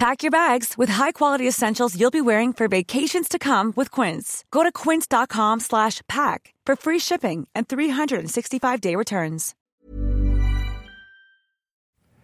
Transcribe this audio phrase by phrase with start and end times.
[0.00, 4.44] Pack your bags with high-quality essentials you'll be wearing for vacations to come with Quince.
[4.50, 9.54] Go to quince.com slash pack for free shipping and 365-day returns.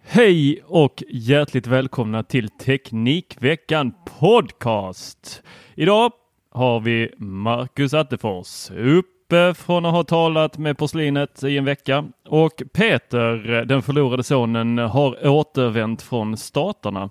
[0.03, 5.43] Hej och hjärtligt välkomna till Teknikveckan Podcast.
[5.75, 6.11] Idag
[6.51, 12.63] har vi Marcus Attefors uppe från att ha talat med porslinet i en vecka och
[12.73, 17.09] Peter, den förlorade sonen, har återvänt från staterna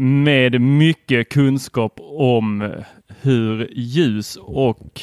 [0.00, 2.72] med mycket kunskap om
[3.20, 5.00] hur ljus och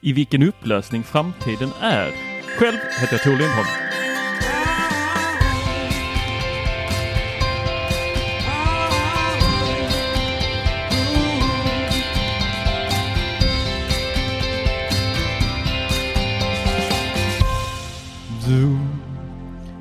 [0.00, 2.10] i vilken upplösning framtiden är.
[2.58, 3.66] Själv heter jag Tor Lindholm.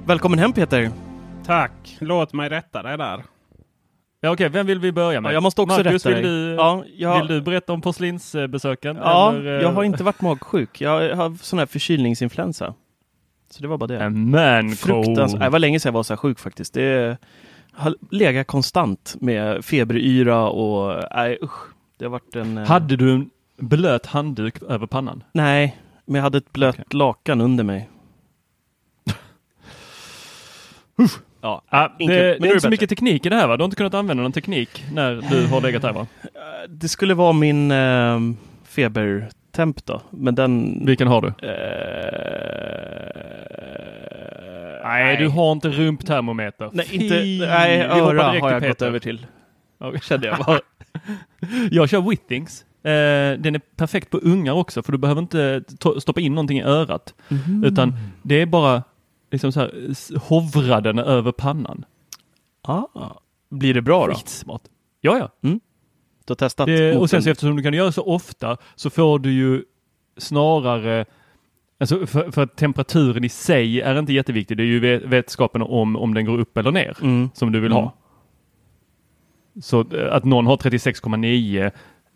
[0.06, 0.92] Välkommen hem Peter!
[1.46, 1.98] Tack!
[2.00, 3.37] Låt mig rätta dig där.
[4.22, 5.30] Ja, Okej, vem vill vi börja med?
[5.30, 6.32] Ja, jag måste också Marcus, rätta vill dig.
[6.32, 8.96] du, Ja, jag- vill du berätta om porslinsbesöken?
[8.96, 10.82] Ja, eller, jag har eh, inte varit magsjuk.
[10.82, 12.74] Jag har sån här förkylningsinfluensa.
[13.50, 14.00] Så det var bara det.
[14.00, 15.42] En man Fruktansvärt.
[15.42, 16.74] Det var länge sedan jag var så här sjuk faktiskt.
[16.74, 17.18] Det
[17.72, 21.68] har legat konstant med feberyra och nej usch.
[21.98, 22.58] Det har varit en...
[22.58, 25.24] eh, Hade du en blöt handduk över pannan?
[25.32, 26.86] Nej, men jag hade ett blött Okej.
[26.92, 27.90] lakan under mig.
[31.42, 33.58] ja, Ah, det, men det är inte så mycket teknik i det här va?
[33.58, 36.08] Du har inte kunnat använda någon teknik när du har legat här va?
[36.70, 38.20] det skulle vara min eh,
[38.68, 40.82] febertemp då, men den...
[40.86, 41.28] Vilken har du?
[41.28, 41.34] Eh,
[44.84, 46.70] Nej, du har inte rumptermometer.
[46.74, 47.16] Nej, inte,
[47.48, 49.26] nej öra har jag gått över till.
[50.02, 50.60] Kände jag bara.
[51.72, 52.66] Jag kör Withings.
[52.84, 56.60] Eh, den är perfekt på ungar också för du behöver inte to- stoppa in någonting
[56.60, 57.14] i örat.
[57.28, 57.64] Mhm.
[57.64, 57.94] Utan
[58.24, 58.84] det är bara
[59.32, 61.86] liksom så här, hovra den över pannan.
[62.62, 62.84] Ah,
[63.50, 64.14] blir det bra då?
[64.14, 64.62] Skitsmart.
[65.02, 65.50] Ja, ja.
[66.26, 66.66] Du har testat?
[66.68, 69.64] Det, och sen en- så eftersom du kan göra så ofta så får du ju
[70.18, 71.06] snarare
[71.80, 74.58] Alltså för, för att temperaturen i sig är inte jätteviktig.
[74.58, 77.30] Det är ju ve- vetskapen om om den går upp eller ner Mm.
[77.34, 77.84] som du vill Mm.
[77.84, 77.94] ha.
[79.62, 81.72] Så eh, att någon har 36,9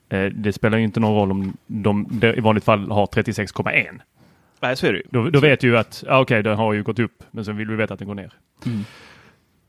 [0.09, 3.99] eh, det spelar ju inte någon roll om de, de i vanligt fall har 36,1.
[4.61, 5.03] Nej, så är det ju.
[5.09, 7.57] Då, då vet du ju att ah, okej, den har ju gått upp, men sen
[7.57, 8.33] vill vi veta att den går ner.
[8.65, 8.79] Mm.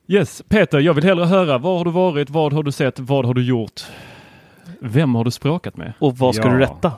[0.06, 1.58] Yes, Peter, jag vill hellre höra.
[1.58, 2.30] Var har du varit?
[2.30, 2.98] Vad har du sett?
[2.98, 3.80] Vad har du gjort?
[4.80, 5.92] Vem har du språkat med?
[5.98, 6.53] Och vad ska Ja.
[6.53, 6.92] du rätta?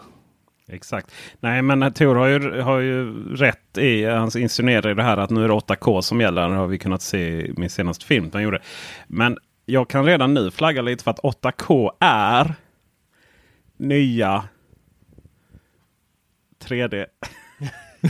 [0.68, 1.12] Exakt.
[1.40, 5.30] Nej men Tor har ju, har ju rätt i, han insinuerar i det här att
[5.30, 6.48] nu är det 8K som gäller.
[6.48, 8.60] Det har vi kunnat se i min senaste film han gjorde.
[9.06, 12.54] Men jag kan redan nu flagga lite för att 8K är
[13.76, 14.44] nya
[16.64, 17.06] 3D.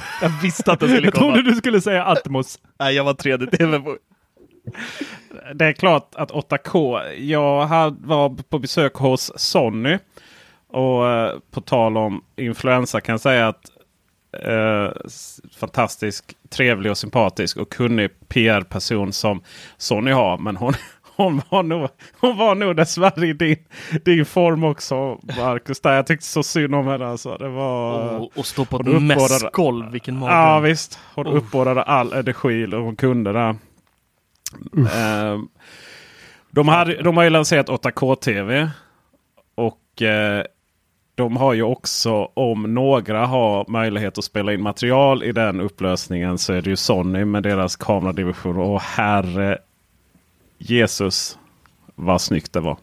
[0.23, 2.59] Jag visste att det skulle Jag trodde du skulle säga Atmos.
[2.79, 3.97] Nej, jag var 3D-TV på.
[5.55, 7.13] Det är klart att 8K.
[7.13, 7.67] Jag
[7.99, 9.99] var på besök hos Sony.
[10.69, 13.71] Och eh, på tal om influensa kan jag säga att
[14.43, 14.91] eh,
[15.57, 19.43] fantastisk, trevlig och sympatisk och kunnig PR-person som
[19.77, 20.39] Sony har.
[20.39, 20.75] Men hon,
[21.17, 21.89] hon, var, nog,
[22.21, 23.57] hon var nog dessvärre i din,
[24.05, 25.81] din form också Marcus.
[25.81, 27.07] Där jag tyckte så synd om henne.
[27.07, 27.37] Alltså.
[27.37, 28.19] Det var...
[28.19, 30.33] Och, och stå på ett mässgolv, vilken mage.
[30.33, 30.99] Ja visst.
[31.15, 31.37] Hon Oh.
[31.37, 33.57] uppbådade all energi hon kunde det.
[34.95, 35.49] Ehm,
[36.51, 38.69] de, hade, de har ju lanserat 8K-TV.
[39.55, 40.45] Och eh,
[41.15, 46.39] de har ju också, om några har möjlighet att spela in material i den upplösningen
[46.39, 48.57] så är det ju Sony med deras kameradivision.
[48.57, 49.59] Och herre
[50.59, 51.39] Jesus
[51.95, 52.79] vad snyggt det var.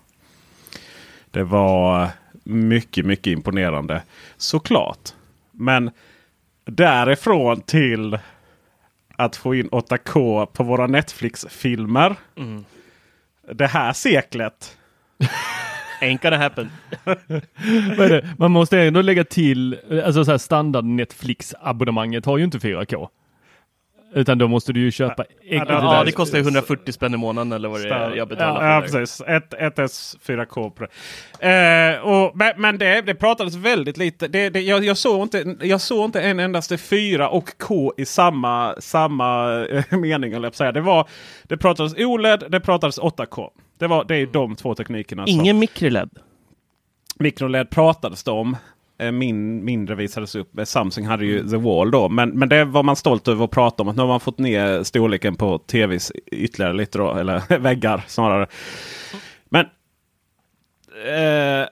[1.31, 2.09] Det var
[2.43, 4.03] mycket, mycket imponerande.
[4.37, 5.13] Såklart.
[5.51, 5.91] Men
[6.65, 8.19] därifrån till
[9.15, 12.15] att få in 8K på våra Netflix-filmer.
[12.37, 12.65] Mm.
[13.51, 14.77] Det här seklet.
[16.01, 16.71] Ain't gonna happen.
[18.37, 23.07] Man måste ändå lägga till, alltså så här standard Netflix abonnemanget har ju inte 4K.
[24.13, 25.75] Utan då måste du ju köpa Ja, extra.
[25.75, 28.81] Ja, det kostar ju 140 spänn i månaden eller vad det är jag betalar ja,
[28.81, 28.97] för.
[28.97, 29.21] ja, precis.
[29.27, 30.69] Ett, ett S 4K.
[30.69, 30.85] På
[31.39, 31.49] det.
[31.49, 34.27] Eh, och, men det, det pratades väldigt lite.
[34.27, 38.05] Det, det, jag, jag, såg inte, jag såg inte en endaste 4 och K i
[38.05, 40.33] samma, samma eh, mening.
[40.33, 40.71] eller säga.
[40.71, 41.07] Det, var,
[41.43, 43.49] det pratades OLED, det pratades 8K.
[43.79, 45.23] Det, var, det är de två teknikerna.
[45.27, 46.09] Ingen mikroled.
[47.19, 48.57] Microled pratades det om.
[49.01, 50.57] Eh, min, mindre visades upp.
[50.57, 52.09] Eh, Samsung hade ju The Wall då.
[52.09, 53.89] Men, men det var man stolt över att prata om.
[53.89, 57.13] Att nu har man fått ner storleken på tvs ytterligare lite då.
[57.13, 58.47] Eller väggar snarare.
[59.49, 59.65] Men
[61.05, 61.67] eh,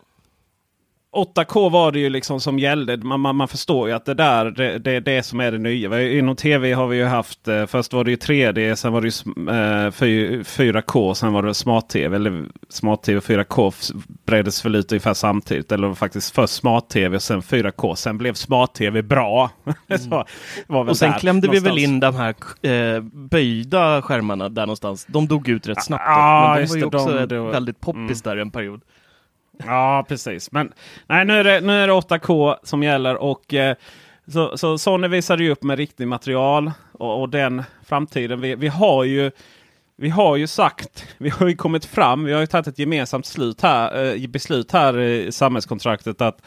[1.16, 2.98] 8K var det ju liksom som gällde.
[2.98, 6.10] Man, man, man förstår ju att det där det, det, det som är det nya.
[6.12, 7.48] Inom tv har vi ju haft.
[7.48, 8.76] Eh, först var det ju 3D.
[8.76, 11.14] Sen var det ju sm- eh, fy- 4K.
[11.14, 12.16] Sen var det smart-tv.
[12.16, 15.72] Eller smart-tv och 4K f- breddes väl ut ungefär samtidigt.
[15.72, 17.96] Eller först först smart-tv och sen 4K.
[17.96, 19.50] Sen blev smart-tv bra.
[20.70, 20.88] Mm.
[20.90, 21.84] Och sen klämde vi väl någonstans.
[21.84, 25.06] in de här eh, böjda skärmarna där någonstans.
[25.06, 26.04] De dog ut rätt snabbt.
[26.08, 28.82] Ja, dock, men de var ju det, också de- väldigt poppis där en period.
[29.66, 30.52] Ja, precis.
[30.52, 30.74] Men
[31.08, 33.16] nej, nu är det, nu är det 8K som gäller.
[33.16, 33.76] och eh,
[34.28, 38.42] så, så Sony visade ju upp med riktigt material och, och den framtiden.
[38.42, 39.32] Vi, vi, har ju,
[39.96, 43.26] vi har ju sagt, vi har ju kommit fram, vi har ju tagit ett gemensamt
[43.26, 46.42] slut här, eh, beslut här i samhällskontraktet att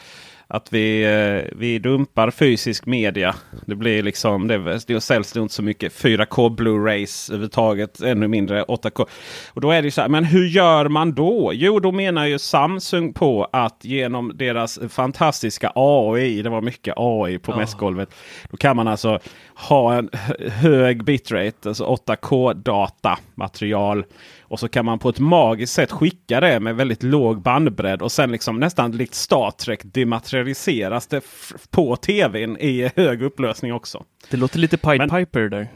[0.47, 3.35] att vi, eh, vi dumpar fysisk media.
[3.65, 8.01] Det blir liksom, det, det säljs nog inte så mycket 4K Blu-rays överhuvudtaget.
[8.01, 9.05] Ännu mindre 8K.
[9.53, 11.51] Och då är det så här, men hur gör man då?
[11.53, 17.37] Jo, då menar ju Samsung på att genom deras fantastiska AI, det var mycket AI
[17.37, 18.09] på mässgolvet.
[18.51, 19.19] Då kan man alltså
[19.55, 24.05] ha en hö- hög bitrate, alltså 8K data material.
[24.43, 28.11] Och så kan man på ett magiskt sätt skicka det med väldigt låg bandbredd och
[28.11, 31.23] sen liksom nästan likt Star Trek dematerialiseras det
[31.71, 34.03] på tvn i hög upplösning också.
[34.29, 35.67] Det låter lite Pied Men- Piper där.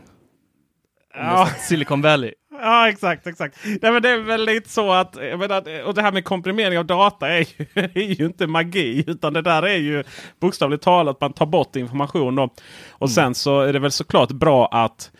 [1.14, 2.32] Ja, Silicon Valley.
[2.52, 3.58] ja exakt, exakt.
[3.64, 6.86] Nej, men det är väl lite så att, menar, och det här med komprimering av
[6.86, 9.04] data är ju, är ju inte magi.
[9.08, 10.04] Utan det där är ju
[10.40, 12.36] bokstavligt talat man tar bort information.
[12.36, 12.50] Då.
[12.90, 15.12] Och sen så är det väl såklart bra att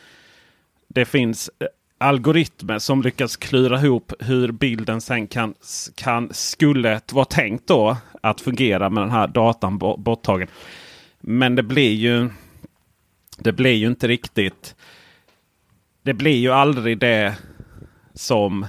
[0.90, 1.50] det finns
[1.98, 5.54] algoritmer som lyckas klura ihop hur bilden sen kan,
[5.96, 10.48] kan skulle vara tänkt då att fungera med den här datan borttagen.
[11.20, 12.30] Men det blir ju
[13.38, 14.76] det blir ju inte riktigt.
[16.04, 17.36] Det blir ju aldrig det
[18.14, 18.66] som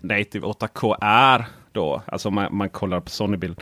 [0.00, 2.02] Native 8K är då.
[2.06, 3.60] Alltså man, man kollar på Sony-bild.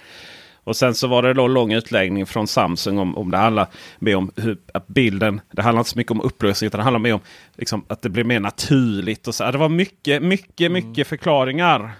[0.64, 3.66] Och sen så var det då lång utläggning från Samsung om, om det handlar
[3.98, 5.40] mer om hur, att bilden.
[5.52, 7.20] Det handlar inte så mycket om upplösning utan det handlar mer om
[7.56, 9.28] liksom, att det blir mer naturligt.
[9.28, 9.50] Och så.
[9.50, 11.90] Det var mycket, mycket, mycket förklaringar.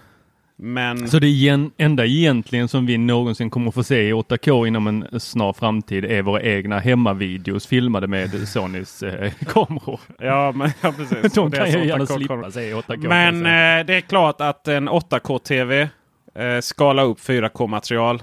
[0.57, 4.87] Men Så det igen, enda egentligen som vi någonsin kommer få se i 8K inom
[4.87, 10.01] en snar framtid är våra egna hemmavideos filmade med Sonys eh, kameror.
[10.19, 11.33] ja, men, ja, precis.
[11.35, 12.83] De kan ju gärna 8K slippa se 8K.
[12.87, 13.79] kan Men jag säga.
[13.81, 15.89] eh, det är klart att en 8K-TV
[16.35, 18.23] eh, skalar upp 4K-material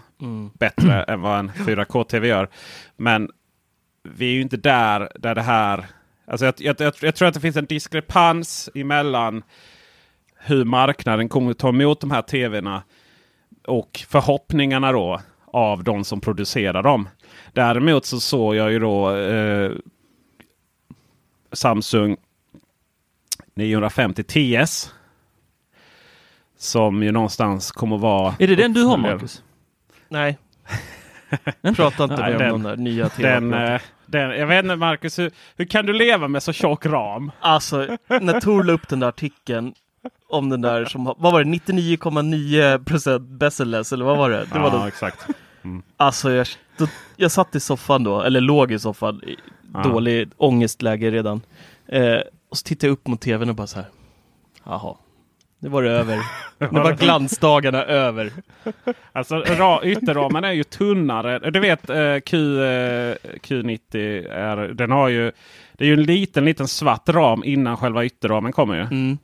[0.59, 2.49] bättre än vad en 4K-TV gör.
[2.97, 3.29] Men
[4.03, 5.85] vi är ju inte där, där det här...
[6.25, 9.43] Alltså jag, jag, jag, jag tror att det finns en diskrepans emellan
[10.35, 12.83] hur marknaden kommer att ta emot de här TVna
[13.67, 17.09] och förhoppningarna då av de som producerar dem.
[17.53, 19.71] Däremot så såg jag ju då eh,
[21.51, 22.17] Samsung
[23.53, 24.93] 950 TS.
[26.61, 28.35] Som ju någonstans kommer att vara...
[28.39, 28.97] Är det den du har.
[28.97, 29.43] Marcus?
[30.09, 30.37] Nej.
[31.75, 34.63] Prata inte Nej, med den- om de där nya Den, tv eh, den, jag vet
[34.65, 37.31] inte Marcus, hur, hur kan du leva med så tjock ram?
[37.39, 39.73] Alltså, när Tor la upp den där artikeln
[40.29, 44.45] om den där som, vad var det, 99,9% bestsellers eller vad var det?
[44.53, 45.27] det var ja, då, exakt.
[45.97, 49.35] alltså jag, då, jag satt i soffan då, eller låg i soffan, i
[49.73, 49.83] Ja.
[49.83, 51.41] dålig ångestläge redan.
[51.87, 52.17] Eh,
[52.49, 53.87] och så tittade jag upp mot tvn och bara så här,
[54.63, 54.95] jaha,
[55.61, 56.19] nu var det över.
[56.71, 58.31] Nu var glansdagarna över.
[59.11, 61.51] Alltså ra, ytterramen är ju tunnare.
[61.51, 65.31] Du vet eh, Q, eh, Q90 är, den har ju...
[65.73, 68.81] Det är ju en liten, liten svart ram innan själva ytterramen kommer ju.
[68.81, 69.17] Mm.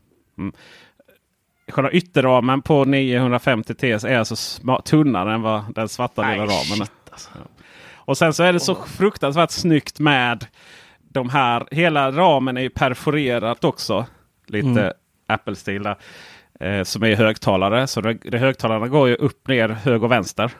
[1.67, 4.35] själva ytterramen på 950 TS är alltså
[4.85, 7.11] tunnare än vad den svarta lilla ramen är.
[7.11, 7.29] alltså.
[7.95, 10.45] Och sen så är det så fruktansvärt snyggt med
[10.99, 11.67] de här.
[11.71, 14.05] Hela ramen är ju perforerat också.
[14.47, 14.93] Lite Mm.
[15.27, 15.97] Apple-stil där.
[16.59, 17.87] Eh, som är högtalare.
[17.87, 20.51] Så det, det, högtalarna går ju upp, ner, höger och vänster.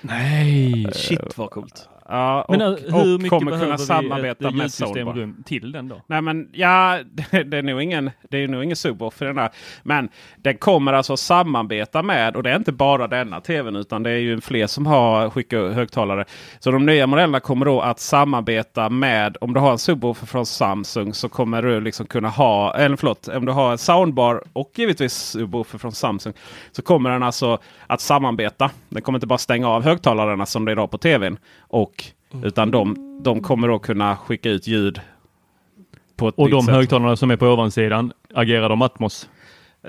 [0.00, 0.92] Nej!
[0.92, 1.88] Shit vad coolt.
[2.10, 5.42] Ja, och, Men uh, hur och mycket kommer kunna vi samarbeta ett med Soundbar.
[5.44, 6.02] till den då?
[6.06, 6.98] Nej men ja,
[7.30, 9.50] det, det är nog ingen, det är nog ingen subwoofer den här.
[9.82, 14.10] Men den kommer alltså samarbeta med, och det är inte bara denna tvn utan det
[14.10, 16.24] är ju fler som har skickat högtalare.
[16.58, 20.46] Så de nya modellerna kommer då att samarbeta med, om du har en subwoofer från
[20.46, 24.70] Samsung så kommer du liksom kunna ha, eller förlåt, om du har en soundbar och
[24.74, 26.32] givetvis subwoofer från Samsung.
[26.72, 28.70] Så kommer den alltså att samarbeta.
[28.88, 31.38] Den kommer inte bara stänga av högtalarna som det är idag på tvn.
[31.70, 32.04] Och,
[32.44, 35.00] Utan de, de kommer då kunna skicka ut ljud
[36.16, 36.74] på ett Och de sätt.
[36.74, 39.28] högtalarna som är på ovansidan, agerar de Atmos?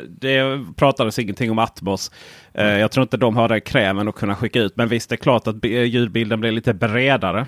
[0.09, 2.11] Det pratades ingenting om Atmos.
[2.53, 4.77] Eh, jag tror inte de har den kräven att kunna skicka ut.
[4.77, 7.45] Men visst, det är klart att bi- ljudbilden blir lite bredare.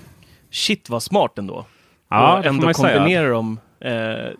[0.51, 1.65] Shit vad smart ändå.
[2.09, 3.59] Ja, och ändå kombinera dem.
[3.79, 3.91] Eh,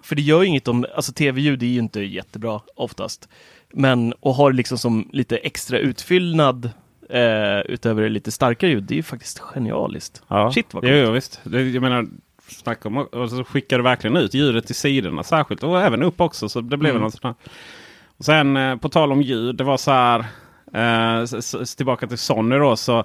[0.02, 3.30] för det gör ju inget om, alltså tv-ljud är ju inte jättebra oftast.
[3.74, 6.70] Men att ha det liksom som lite extra utfyllnad
[7.10, 10.24] eh, utöver lite starkare ljud, det är ju faktiskt genialiskt.
[10.28, 10.52] Ja.
[10.52, 11.04] Shit vad jo, coolt.
[11.08, 11.40] jo, visst.
[11.44, 12.06] Det, jag menar,
[12.48, 15.64] snacka om, och så skickar du verkligen ut ljudet till sidorna särskilt.
[15.64, 16.50] Och även upp också.
[16.50, 17.02] Så det blev Mm.
[17.02, 17.52] väl något sånt här.
[18.18, 19.56] Och sen eh, på tal om ljud.
[19.56, 20.26] Det var så här.
[20.74, 21.26] Eh,
[21.78, 22.76] tillbaka till Sony då.
[22.76, 23.04] Så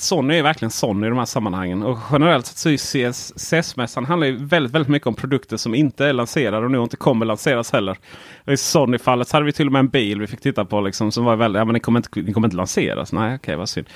[0.00, 1.82] Sony är verkligen Sony i de här sammanhangen.
[1.82, 6.06] Och generellt sett så är CES-mässan handlar ju väldigt, väldigt mycket om produkter som inte
[6.06, 7.98] är lanserade och nu inte kommer lanseras heller.
[8.44, 10.80] Och I Sony-fallet så hade vi till och med en bil vi fick titta på
[10.80, 13.12] liksom, som var väldigt, ja men den kommer inte, den kommer inte lanseras.
[13.12, 13.86] Nej, okej vad synd.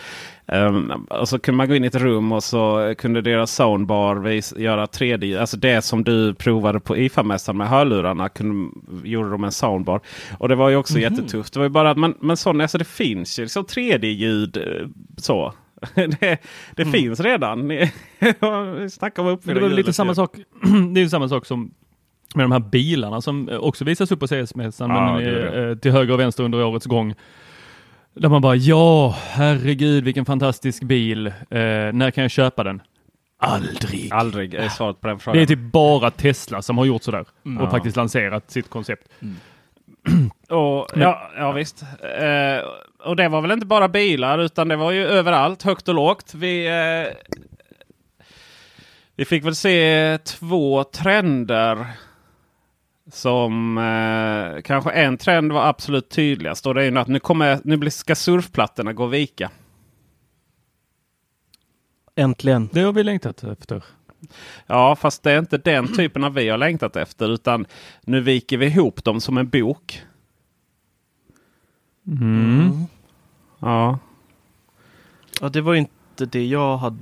[0.47, 4.17] Ehm, och så kunde man gå in i ett rum och så kunde deras soundbar
[4.17, 5.41] vis, göra 3D.
[5.41, 8.29] Alltså det som du provade på IFA-mässan med hörlurarna.
[8.29, 8.71] Kunde,
[9.05, 10.01] gjorde de en soundbar.
[10.39, 11.53] Och det var ju också jättetufft.
[11.53, 14.89] Det var ju bara att man, men Sony, alltså det finns ju liksom 3D-ljud eh,
[15.17, 15.55] så.
[16.21, 16.39] det
[16.77, 17.71] det finns redan.
[18.91, 20.37] Snackar om uppfinna det väl lite samma sak.
[20.95, 21.71] det är samma sak som
[22.35, 25.71] med de här bilarna som också visas upp på CS-mässan Ja, men det är det.
[25.71, 27.15] eh, till höger och vänster under årets gång.
[28.15, 31.27] Där man bara ja, herregud vilken fantastisk bil.
[31.27, 31.33] Eh,
[31.93, 32.83] när kan jag köpa den?
[33.39, 34.13] Aldrig.
[34.13, 35.43] Aldrig är svaret på den Det frågan.
[35.43, 37.63] är typ bara Tesla som har gjort sådär Ja.
[37.63, 39.09] och faktiskt lanserat sitt koncept.
[40.49, 41.83] Och, ja, ja visst.
[41.83, 42.65] Eh,
[43.05, 46.35] och det var väl inte bara bilar utan det var ju överallt, högt och lågt.
[46.35, 47.35] Vi, eh,
[49.17, 51.87] vi fick väl se två trender.
[53.13, 56.67] Som eh, kanske en trend var absolut tydligast.
[56.67, 59.51] Och det är ju att nu, kommer, nu ska surfplattorna gå vika.
[62.17, 62.69] Äntligen.
[62.73, 63.85] Det har vi längtat efter.
[64.67, 67.29] Ja, fast det är inte den typen av vi har längtat efter.
[67.31, 67.67] Utan
[68.03, 70.03] nu viker vi ihop dem som en bok.
[72.07, 72.87] Mm.
[73.65, 73.99] Ja,
[75.41, 76.99] Ja, det var ju inte det jag hade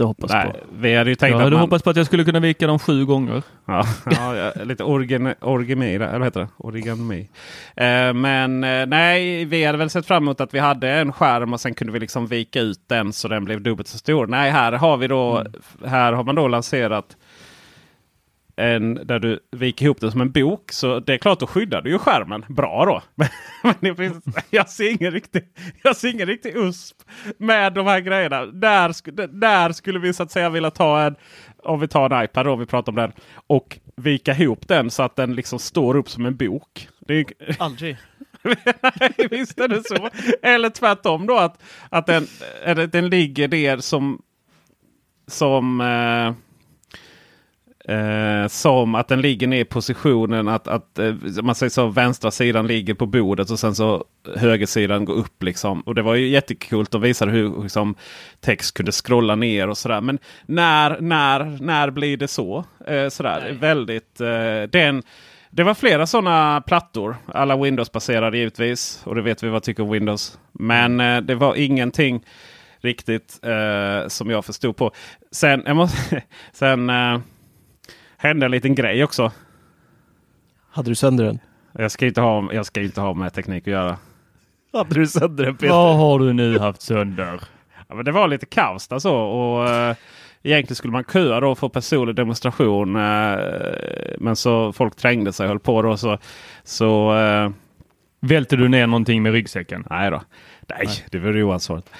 [0.00, 0.58] hoppats nej, på.
[0.72, 1.60] vi hade ju tänkt Jag att hade man...
[1.60, 3.42] hoppats på att jag skulle kunna vika dem sju gånger.
[3.64, 6.48] Ja, ja, ja, lite origami, origami eller heter det?
[6.56, 7.28] Origami.
[7.76, 11.52] Eh, men eh, nej, vi hade väl sett fram emot att vi hade en skärm
[11.52, 14.26] och sen kunde vi liksom vika ut den så den blev dubbelt så stor.
[14.26, 15.44] Nej, här har vi då,
[15.86, 17.16] här har man då lanserat
[18.60, 20.72] en där du viker ihop den som en bok.
[20.72, 23.24] Så det är klart, då skyddar du ju skärmen bra då.
[23.80, 25.42] Men finns, jag, ser ingen riktig,
[25.82, 26.96] jag ser ingen riktig USP
[27.38, 28.46] med de här grejerna.
[28.46, 31.16] Där, där skulle vi så att säga vilja ta en,
[31.62, 33.12] om vi tar en iPad då, vi pratar om den.
[33.46, 36.88] Och vika ihop den så att den liksom står upp som en bok.
[36.98, 37.26] Det är,
[37.58, 37.96] Aldrig.
[38.42, 40.08] Nej, visst är det så.
[40.42, 42.26] Eller tvärtom då att, att den,
[42.90, 44.22] den ligger där som,
[45.26, 46.49] som, eh,
[47.90, 52.30] eh, som att den ligger ner i positionen att, att eh, man säger så vänstra
[52.30, 54.04] sidan ligger på bordet och sen så
[54.36, 55.80] högersidan går upp liksom.
[55.80, 56.86] Och det var ju jättekul.
[56.90, 57.94] De visade hur liksom,
[58.40, 60.00] text kunde scrolla ner och sådär.
[60.00, 62.64] Men när, när, när blir det så?
[62.86, 63.56] Eh, sådär.
[63.60, 65.02] Väldigt, eh, den,
[65.50, 67.16] det var flera sådana plattor.
[67.26, 69.02] Alla Windows-baserade givetvis.
[69.04, 70.38] Och det vet vi vad tycker om Windows.
[70.52, 72.24] Men eh, det var ingenting
[72.80, 74.92] riktigt eh, som jag förstod på.
[75.30, 77.18] Sen, jag måste, sen eh,
[78.20, 79.32] hände en liten grej också.
[80.70, 81.38] Hade du sönder den?
[81.72, 83.98] Jag ska inte ha, jag ska inte ha med teknik att göra.
[84.72, 85.74] Hade du sönder den Peter?
[85.74, 87.40] Vad har du nu haft sönder?
[87.88, 89.16] Ja, men det var lite kaos där så.
[89.16, 89.96] Och, eh,
[90.42, 92.96] egentligen skulle man köa då för personlig demonstration.
[92.96, 93.38] Eh,
[94.18, 95.96] men så folk trängde sig och höll på då.
[95.96, 96.18] Så,
[96.64, 97.50] så eh,
[98.20, 99.86] Välte du ner någonting med ryggsäcken?
[99.90, 100.22] Nej då.
[100.68, 101.90] Nej, det vore oansvarigt.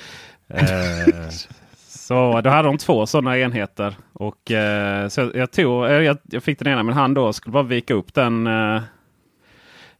[2.10, 3.94] Så då hade de två sådana enheter.
[4.12, 7.14] Och, eh, så jag, jag, tog, eh, jag, jag fick den ena i min hand
[7.14, 8.46] då skulle bara vika upp den.
[8.46, 8.82] Eh,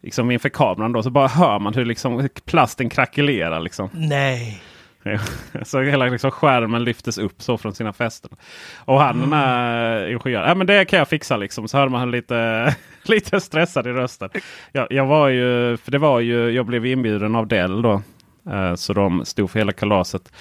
[0.02, 3.60] liksom inför kameran då, så bara hör man hur liksom plasten krackelerar.
[3.60, 3.88] Liksom.
[3.92, 4.62] Nej.
[5.62, 8.30] så hela liksom skärmen lyftes upp så från sina fästen.
[8.76, 11.68] Och han den här ingenjören, ja men det kan jag fixa liksom.
[11.68, 14.30] Så hör man lite, lite stressad i rösten.
[14.72, 18.02] Jag, jag var ju, för det var ju, jag blev inbjuden av Dell då.
[18.50, 20.32] Eh, så de stod för hela kalaset.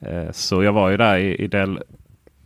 [0.00, 1.82] Eh, så jag var ju där i, i Dell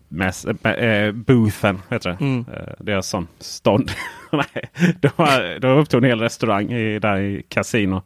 [0.08, 2.16] Mäss, äh, boothen, heter det.
[2.24, 2.44] Mm.
[2.52, 3.90] Äh, deras sån stånd.
[4.32, 8.02] Nej, de, har, de upptog en hel restaurang i, där i Casino.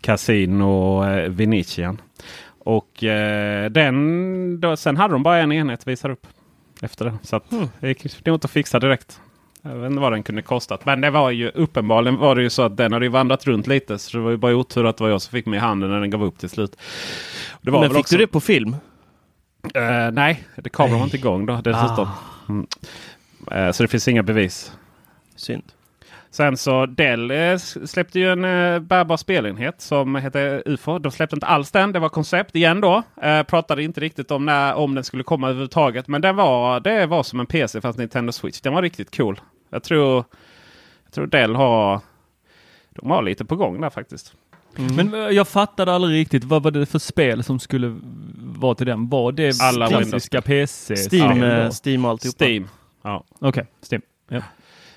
[0.00, 2.00] Casino Venetian.
[2.58, 6.26] Och äh, den, då, sen hade de bara en enhet visar upp
[6.82, 7.18] efter det.
[7.22, 7.68] Så att, Mm.
[7.80, 9.20] det gick det åt att fixa direkt.
[9.62, 10.84] Jag vet inte vad den kunde kostat.
[10.86, 13.98] Men det var ju uppenbarligen var det ju så att den hade vandrat runt lite.
[13.98, 15.90] Så det var ju bara otur att det var jag som fick mig i handen
[15.90, 16.76] när den gav upp till slut.
[17.60, 18.76] Var Men fick också- du det på film?
[19.74, 21.04] Eh, nej, det kameran var Nej.
[21.06, 22.08] inte igång då dessutom.
[22.48, 22.66] Mm.
[23.50, 24.72] Eh, så det finns inga bevis.
[25.36, 25.62] Synd.
[26.30, 30.98] Sen så Dell eh, släppte ju en eh, bärbar spelenhet som heter UFO.
[30.98, 31.92] De släppte inte alls den.
[31.92, 33.02] Det var koncept igen då.
[33.22, 36.08] Eh, pratade inte riktigt om när, om den skulle komma överhuvudtaget.
[36.08, 38.60] Men den var, det var som en PC fast Nintendo Switch.
[38.60, 39.40] Den var riktigt cool.
[39.70, 40.24] Jag tror,
[41.04, 42.00] jag tror Dell har,
[42.90, 44.34] de har lite på gång där faktiskt.
[44.96, 48.00] Men eh, jag fattade aldrig riktigt vad var det för spel som skulle
[48.38, 49.08] vara till den?
[49.08, 50.96] Var det Alla klassiska PC?
[50.96, 51.70] Steam, eh?
[51.84, 52.44] Steam och alltihopa.
[52.44, 52.68] Steam.
[53.02, 53.24] Ja.
[53.40, 54.02] Okej, Steam.
[54.28, 54.42] Ja.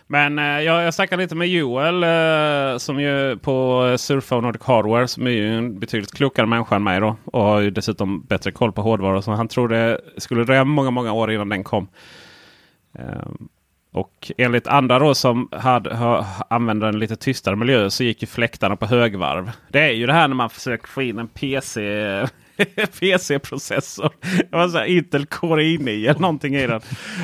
[0.07, 4.43] Men eh, jag, jag snackade lite med Joel eh, som ju på eh, Surfa och
[4.43, 7.15] Nordic Hardware som är ju en betydligt klokare människa än mig då.
[7.25, 9.21] Och har ju dessutom bättre koll på hårdvara.
[9.21, 11.87] Så han tror det skulle dröja många, många år innan den kom.
[13.93, 18.27] Och enligt andra då som hade, ha, använde en lite tystare miljö så gick ju
[18.27, 19.51] fläktarna på högvarv.
[19.69, 21.81] Det är ju det här när man försöker få in en PC
[22.99, 24.09] PC-processor.
[24.51, 26.81] Det var så här Intel Core i9 eller någonting i den.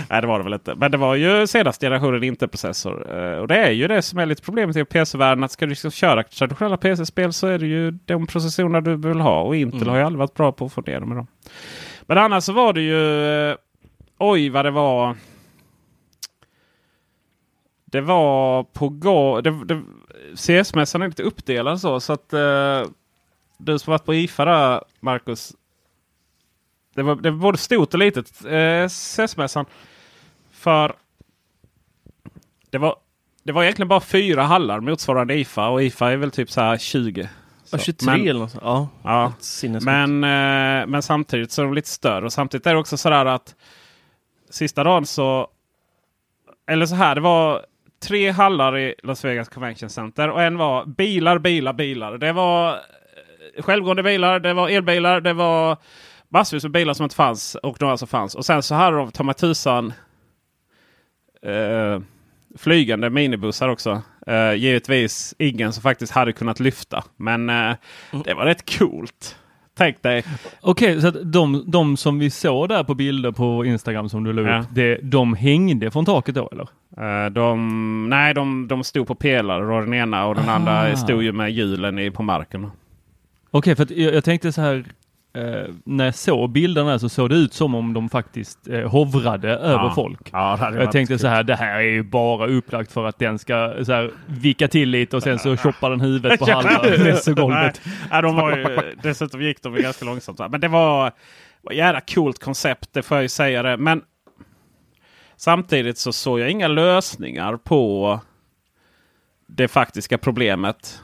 [0.09, 0.75] Nej det var det väl inte.
[0.75, 3.17] Men det var ju senaste generationen Intel-processor.
[3.33, 5.43] Eh, Och det är ju det som är lite problemet i PC-världen.
[5.43, 9.19] Att ska du liksom köra traditionella PC-spel så är det ju de processorerna du vill
[9.19, 9.41] ha.
[9.41, 11.27] Och Intel har ju aldrig varit bra på att få ner dem med dem.
[12.07, 13.25] Men annars så var det ju...
[13.49, 13.55] eh,
[14.19, 15.15] Oj vad det var.
[17.91, 19.41] Det var på gå...
[20.35, 21.99] CS-mässan är lite uppdelad så.
[21.99, 22.83] så att eh,
[23.57, 25.53] du som varit på IFA där, Marcus.
[26.95, 28.45] Det var, det var både stort och litet.
[28.45, 29.65] Eh, CS-mässan.
[30.51, 30.95] För
[32.69, 32.95] det var,
[33.43, 35.67] det var egentligen bara fyra hallar motsvarande IFA.
[35.69, 37.21] Och IFA är väl typ så här 20.
[37.21, 37.27] Ja,
[37.63, 38.63] Så, 23 men- eller något sånt.
[38.63, 39.33] Ja, Ja.
[39.81, 42.25] Men, eh, men samtidigt så är de lite större.
[42.25, 43.55] Och samtidigt är det också sådär att
[44.49, 45.47] sista dagen så...
[46.67, 47.65] Eller så här, det var
[48.07, 50.29] tre hallar i Las Vegas Convention Center.
[50.29, 52.17] Och en var bilar, bilar, bilar.
[52.17, 55.77] Det var eh, självgående bilar, det var elbilar, det var
[56.29, 58.35] massvis med bilar som inte fanns och några som fanns.
[58.35, 59.93] Och sen så hade de ta mig tusan
[61.41, 61.99] eh,
[62.57, 64.01] flygande minibussar också.
[64.27, 67.03] Eh, givetvis ingen som faktiskt hade kunnat lyfta.
[67.17, 67.75] Men eh,
[68.25, 69.37] det var rätt coolt.
[69.77, 70.23] Tänk dig.
[70.61, 74.33] Okej, så att de, de som vi såg där på bilder på Instagram som du
[74.33, 74.65] la upp, Ja.
[74.71, 76.67] det, de hängde från taket då eller?
[77.25, 80.53] Eh, de, nej, de, de stod på pelare och den ena och den Ah.
[80.53, 82.71] andra stod ju med hjulen i, på marken.
[83.51, 84.85] Okej, för att jag, jag tänkte så här,
[85.37, 89.49] eh, när jag såg bilderna så såg det ut som om de faktiskt eh, hovrade
[89.49, 89.91] över Ja.
[89.95, 90.29] folk.
[90.31, 91.19] Ja, Jag tänkte kul.
[91.19, 94.67] så här, det här är ju bara upplagt för att den ska så här, vicka
[94.67, 97.81] till lite och sen så choppar den huvudet på halva mässogolvet.
[97.85, 100.39] Nej, nej, de var ju, dessutom gick de ganska långsamt.
[100.51, 101.11] Men det var,
[101.61, 103.77] var jävla coolt koncept, det får jag ju säga det.
[103.77, 104.01] Men
[105.37, 108.19] samtidigt så såg jag inga lösningar på
[109.47, 111.01] det faktiska problemet.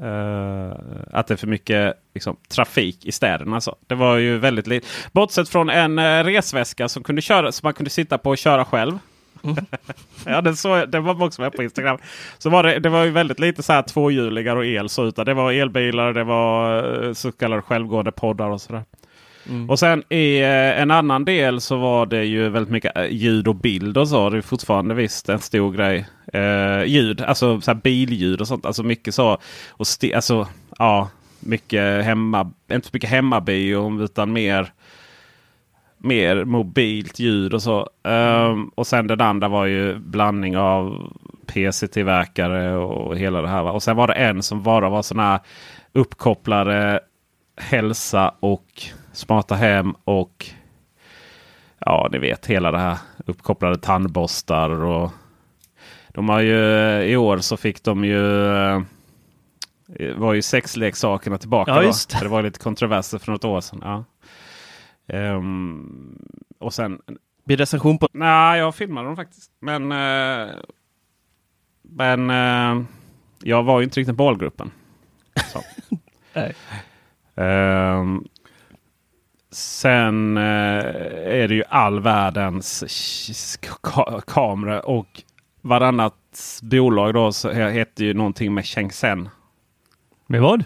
[0.00, 0.76] Eh,
[1.10, 3.54] att det är för mycket liksom, trafik i städerna.
[3.54, 3.76] Alltså.
[3.86, 4.86] Det var ju väldigt lite.
[5.12, 8.64] Bortsett från en uh, resväska som, kunde köra, som man kunde sitta på och köra
[8.64, 8.98] själv.
[10.26, 11.98] ja, den, så, den var också med på Instagram.
[12.38, 14.88] Så var det, det var ju väldigt lite så här tvåhjulingar och el.
[14.88, 18.84] Så, utan det var elbilar, det var eh, så kallade självgående poddar och sådär.
[19.68, 20.38] Och sen i
[20.76, 24.30] en annan del så var det ju väldigt mycket ljud och bild och så.
[24.30, 26.06] Det är fortfarande visst en stor grej.
[26.32, 28.66] Eh, ljud, alltså så här billjud och sånt.
[28.66, 29.38] Alltså mycket så.
[29.70, 31.08] Och sti- alltså, ja,
[31.40, 34.72] mycket hemma, inte så mycket hemmabio utan mer
[35.98, 37.90] mer mobilt ljud och så.
[38.04, 41.12] Ehm, och sen den andra var ju blandning av
[41.46, 43.62] PC-tillverkare och hela det här.
[43.62, 43.72] Va?
[43.72, 45.40] Och sen var det en som bara var sådana här
[45.92, 47.00] uppkopplade
[47.56, 50.46] hälsa och smarta hem och
[51.78, 55.10] ja, ni vet hela det här uppkopplade tandborstar och
[56.12, 56.56] de har ju
[57.02, 58.82] i år så fick de ju eh,
[60.16, 61.70] var ju sexleksakerna tillbaka.
[61.70, 62.20] Ja, det.
[62.20, 63.80] Det var lite kontroverser för något år sedan.
[63.82, 64.04] Ja.
[65.16, 66.18] Ehm,
[66.58, 66.98] och sen
[67.44, 68.08] Blir recension på...
[68.12, 69.50] Nej, jag filmade dem faktiskt.
[69.60, 69.92] Men...
[69.92, 70.54] eh,
[71.82, 72.30] men...
[72.30, 72.84] eh,
[73.42, 74.70] jag var ju inte riktigt målgruppen.
[75.52, 75.60] Så.
[76.34, 76.54] Nej.
[77.36, 78.24] Ehm,
[79.50, 80.42] sen eh,
[81.42, 85.22] är det ju all världens ka kamera och
[85.62, 89.28] varannat bolag då så heter ju någonting med Shenzhen.
[90.26, 90.64] Med vad?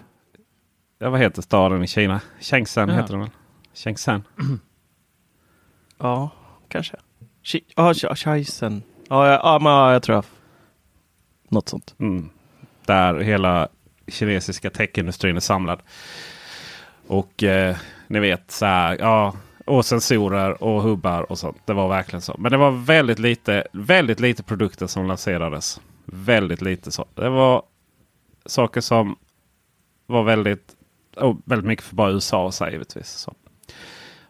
[0.98, 2.20] Ja, vad heter staden i Kina?
[2.40, 2.94] Shenzhen Ja.
[2.94, 3.30] heter den väl?
[3.74, 4.22] Shenzhen.
[5.98, 6.30] Ja,
[6.68, 6.96] kanske.
[9.08, 10.24] Ja, ja, ja, men ja, jag tror jag.
[11.48, 11.94] Något sånt.
[11.98, 12.30] Mm.
[12.86, 13.68] Där hela
[14.08, 15.82] kinesiska techindustrin är samlad.
[17.06, 19.34] Och eh, ni vet så här, ja,
[19.66, 21.56] och sensorer och hubbar och sånt.
[21.64, 22.36] Det var verkligen så.
[22.38, 25.80] Men det var väldigt lite, väldigt lite produkter som lanserades.
[26.04, 27.04] Väldigt lite så.
[27.14, 27.62] Det var
[28.46, 29.16] saker som
[30.06, 30.76] var väldigt,
[31.16, 33.08] oh, väldigt mycket för bara USA och sig givetvis.
[33.08, 33.34] Så.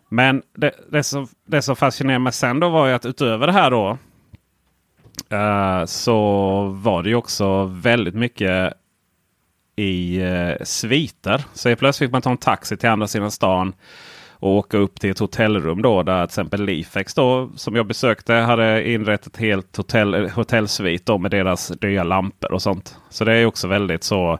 [0.09, 3.53] Men det, det, som, det som fascinerade mig sen då var ju att utöver det
[3.53, 3.99] här då.
[5.33, 8.73] Uh, så var det ju också väldigt mycket
[9.77, 11.45] i uh, sviter.
[11.53, 13.75] Så helt plötsligt fick man ta en taxi till andra sidan stan
[14.39, 18.35] och åka upp till ett hotellrum då där till exempel Lifex då som jag besökte
[18.35, 22.99] hade inrett ett helt hotell, eh, hotellsvit då med deras nya lampor och sånt.
[23.11, 24.39] Så det är också väldigt så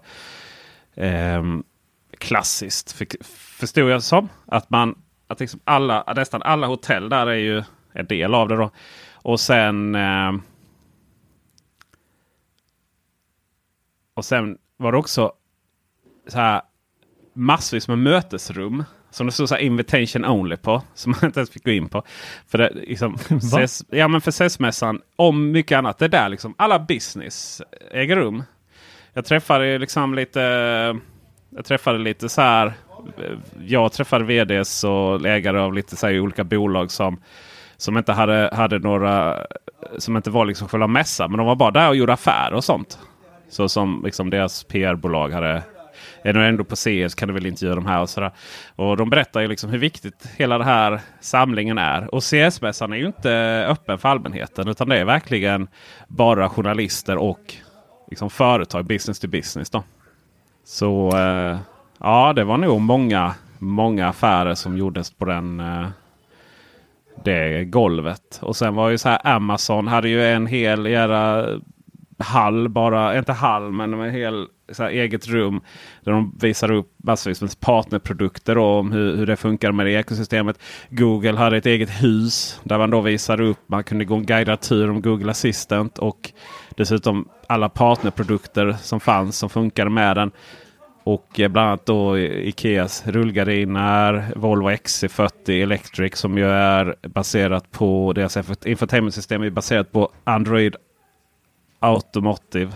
[0.95, 1.43] eh,
[2.19, 3.07] klassiskt för,
[3.59, 4.29] förstod jag som.
[4.47, 8.57] Att man att liksom alla, nästan alla hotell där är ju en del av det
[8.57, 8.71] då.
[9.13, 10.33] Och sen Eh,
[14.17, 15.33] Och sen var det också
[16.27, 16.63] så här
[17.33, 18.85] massvis med mötesrum.
[19.17, 20.83] Som det stod så här invitation only på.
[20.95, 22.03] Som man inte ens fick gå in på.
[22.49, 25.99] För det, liksom, CES, ja men för CES-mässan, om mycket annat.
[25.99, 28.43] Det är där liksom alla business äger rum.
[29.13, 30.41] Jag träffade liksom lite
[31.51, 32.73] Jag träffade lite så här.
[33.67, 37.21] Jag träffade vds och ägare av lite så här olika bolag som
[37.77, 39.47] som inte hade, hade några
[39.99, 41.31] som inte var liksom själva mässan.
[41.31, 42.99] Men de var bara där och gjorde affärer och sånt.
[43.49, 45.63] Så som liksom deras PR-bolag hade.
[46.27, 48.31] Är du ändå på CS kan du väl inte göra de här och sådär.
[48.77, 52.15] Och de berättar ju liksom hur viktigt hela den här samlingen är.
[52.15, 54.69] Och CS-mässan är ju inte öppen för allmänheten.
[54.69, 55.69] Utan det är verkligen
[56.09, 57.55] bara journalister och
[58.11, 59.71] liksom företag, business to business.
[59.71, 59.83] Då.
[60.65, 61.59] Så eh,
[62.01, 65.87] ja, det var nog många, många affärer som gjordes på den eh,
[67.25, 68.39] det golvet.
[68.43, 71.47] Och sen var ju så här Amazon hade ju en hel jävla
[72.19, 74.47] hall bara, inte hall men en hel
[74.91, 75.61] eget rum.
[76.05, 79.87] Där de visar upp massvis liksom med partnerprodukter och om hur, hur det funkar med
[79.87, 80.59] det ekosystemet.
[80.91, 84.61] Google hade ett eget hus där man då visade upp, man kunde gå en guidad
[84.61, 85.99] tur om Google Assistant.
[85.99, 86.33] Och
[86.77, 90.31] dessutom alla partnerprodukter som fanns som funkade med den.
[91.07, 98.13] Och eh, bland annat då Ikeas rullgardiner, Volvo XC40 Electric som ju är baserat på
[98.13, 100.77] deras infotainmentsystem är baserat på Android
[101.81, 102.73] Automotive.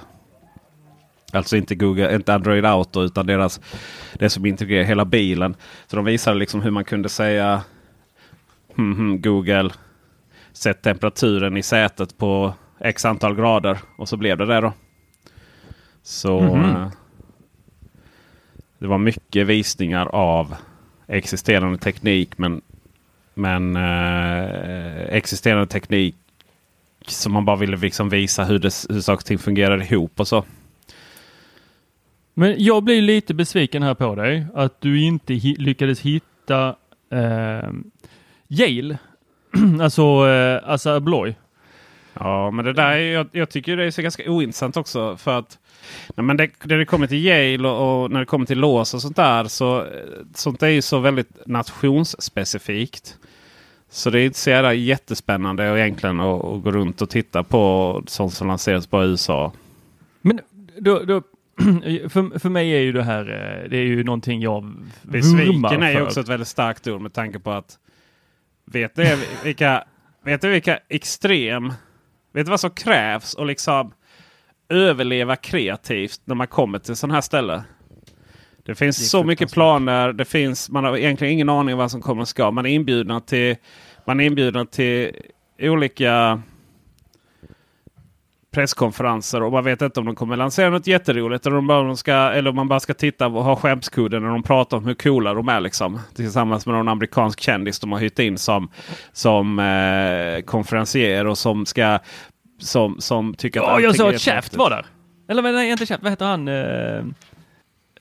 [1.33, 3.61] Alltså inte Google, inte Android Auto utan deras
[4.14, 5.57] det som integrerar hela bilen.
[5.87, 7.62] Så de visade liksom hur man kunde säga
[8.77, 9.71] hmm, hmm, Google
[10.53, 14.73] sätt temperaturen i sätet på x antal grader och så blev det det då.
[16.03, 16.64] Så Mhm.
[16.64, 16.88] eh,
[18.79, 20.55] det var mycket visningar av
[21.07, 22.61] existerande teknik men,
[23.35, 26.16] men eh, existerande teknik
[27.07, 30.29] som man bara ville liksom visa hur, det, hur saker och ting fungerar ihop och
[30.29, 30.45] så.
[32.40, 36.76] Men jag blir lite besviken här på dig att du inte hi lyckades hitta
[37.11, 37.70] eh,
[38.48, 38.98] Yale,
[39.81, 41.35] alltså eh, Assa Abloy.
[42.14, 45.16] Ja, men det där är, jag, jag tycker det är så ganska ointressant också.
[45.16, 45.59] För att
[46.14, 48.94] nej, men det, när det kommer till Yale och, och när det kommer till lås
[48.94, 49.44] och sånt där.
[49.44, 49.87] Så,
[50.35, 53.18] sånt är ju så väldigt nationsspecifikt.
[53.90, 57.42] Så det är inte så jävla jättespännande och egentligen att, att gå runt och titta
[57.42, 59.53] på sånt som lanseras på USA.
[60.20, 60.40] Men
[60.79, 61.22] då, då
[62.09, 65.83] för, för mig är ju det här, eh, det är ju någonting jag vurmar Besviken
[65.83, 66.03] är ju för.
[66.03, 67.79] också ett väldigt starkt ord med tanke på att
[68.66, 69.85] vet du vilka,
[70.25, 71.68] vet du vilka extrem,
[72.33, 73.92] vet du vad som krävs och liksom
[74.68, 77.62] överleva kreativt när man kommer till sådana här ställen?
[78.64, 80.12] Det finns Det så mycket planer.
[80.12, 82.51] Det finns, man har egentligen ingen aning om vad som kommer och ska.
[82.51, 83.57] Man är inbjudna till,
[84.07, 85.12] man är inbjudna till
[85.59, 86.42] olika
[88.50, 91.46] presskonferenser och man vet inte om de kommer lansera något jätteroligt.
[91.46, 94.30] Eller om, bara de ska, eller om man bara ska titta och ha skämskudden när
[94.30, 95.60] de pratar om hur coola de är.
[95.60, 98.70] Liksom, tillsammans med någon amerikansk kändis de har hyrt in som,
[99.12, 101.98] som eh, konferencier och som ska
[102.58, 104.58] som, som tycker att Ja, jag är att häftigt.
[104.58, 104.86] var där.
[105.28, 106.48] Eller men nej, inte Shaft, vad heter han?
[106.48, 107.04] Uh,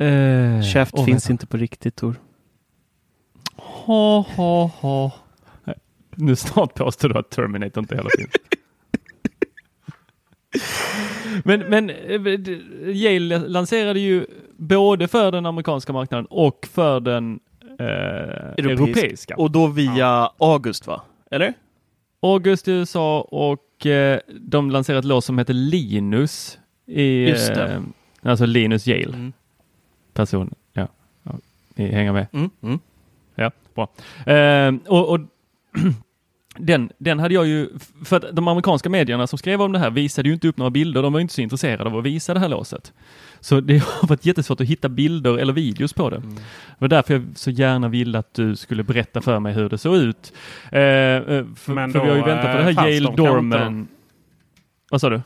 [0.01, 2.15] uh, Shaft finns inte på riktigt Tor.
[3.55, 5.11] Ha, ha, ha.
[6.15, 8.31] Nu snart påstår du att Terminator inte heller finns.
[11.43, 12.39] Men, men eh,
[12.89, 14.25] Yale lanserade ju
[14.57, 17.39] både för den amerikanska marknaden och för den
[17.79, 17.85] eh,
[18.57, 19.35] europeiska.
[19.35, 21.01] Och då via August va?
[21.31, 21.53] Eller?
[22.21, 26.59] August i USA och eh, de lanserade ett lås som heter Linus.
[26.85, 27.81] I, eh,
[28.21, 29.13] alltså Linus Yale.
[29.13, 29.33] Mm.
[30.13, 30.53] Person.
[30.73, 30.87] Ja.
[31.23, 31.31] ja.
[31.75, 32.27] Ni hänger med?
[32.31, 32.49] Mm.
[32.61, 32.79] Mm.
[33.35, 33.87] Ja, bra.
[34.33, 35.19] Eh, och, och
[36.59, 37.69] den, den hade jag ju,
[38.05, 40.69] för att de amerikanska medierna som skrev om det här visade ju inte upp några
[40.69, 41.01] bilder.
[41.01, 42.93] De var inte så intresserade av att visa det här låset.
[43.39, 46.17] Så det har varit jättesvårt att hitta bilder eller videos på det.
[46.17, 46.35] Mm.
[46.35, 46.41] Det
[46.77, 49.95] var därför jag så gärna ville att du skulle berätta för mig hur det såg
[49.95, 50.33] ut.
[50.71, 52.87] Eh, eh, för, Men för vi har ju då, väntat på det eh, här fanns
[52.87, 53.87] Yale de Dorman.
[54.91, 55.15] Vad sa du?
[55.15, 55.21] Eh,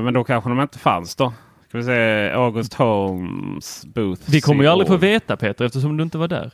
[0.00, 1.32] men då kanske de inte fanns då.
[1.68, 4.22] Ska vi se, August Holmes Booth.
[4.30, 6.52] Vi kommer ju aldrig få veta Peter eftersom du inte var där.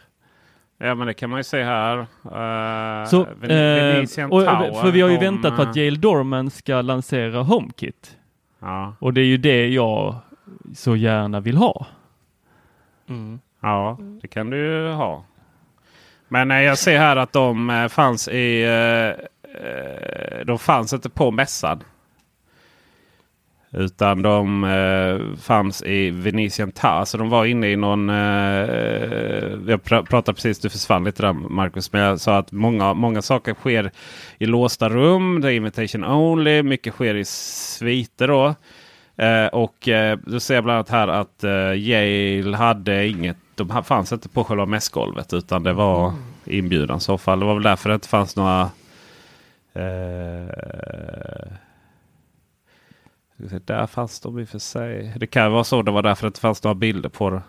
[0.85, 1.99] Ja men det kan man ju se här.
[1.99, 5.77] Uh, Så, eh, och, för vi har ju väntat på att.
[5.77, 8.17] Yale Dorman ska lansera HomeKit.
[8.61, 10.17] Ja, Och det är ju det jag
[10.75, 11.87] så gärna vill ha.
[13.09, 13.41] Mm.
[13.61, 15.25] ja, det kan du ju ha.
[16.29, 18.63] Men eh, jag ser här att de eh, fanns i...
[18.63, 19.09] eh,
[19.67, 21.83] eh, de fanns inte på mässan.
[23.75, 26.89] Utan de eh, fanns i Venetian Ta.
[26.89, 28.11] Alltså de var inne i någon...
[28.11, 28.17] Eh,
[29.67, 31.93] jag pr- pratade precis, du försvann lite där Marcus.
[31.93, 33.91] Men jag sa att många, många saker sker
[34.39, 35.41] i låsta rum.
[35.41, 36.63] Det är invitation only.
[36.63, 38.55] Mycket sker i sviter då.
[39.17, 43.37] Eh, och eh, då ser bland annat här att eh, Yale hade inget.
[43.55, 46.13] De fanns inte på själva mässgolvet utan det var
[46.45, 47.41] inbjudan i så fall.
[47.41, 48.71] Det var väl därför det inte fanns några...
[49.75, 50.47] Eh,
[53.65, 55.13] där fanns de i och för sig.
[55.17, 57.43] Det kan vara så det var därför det inte fanns några bilder på det.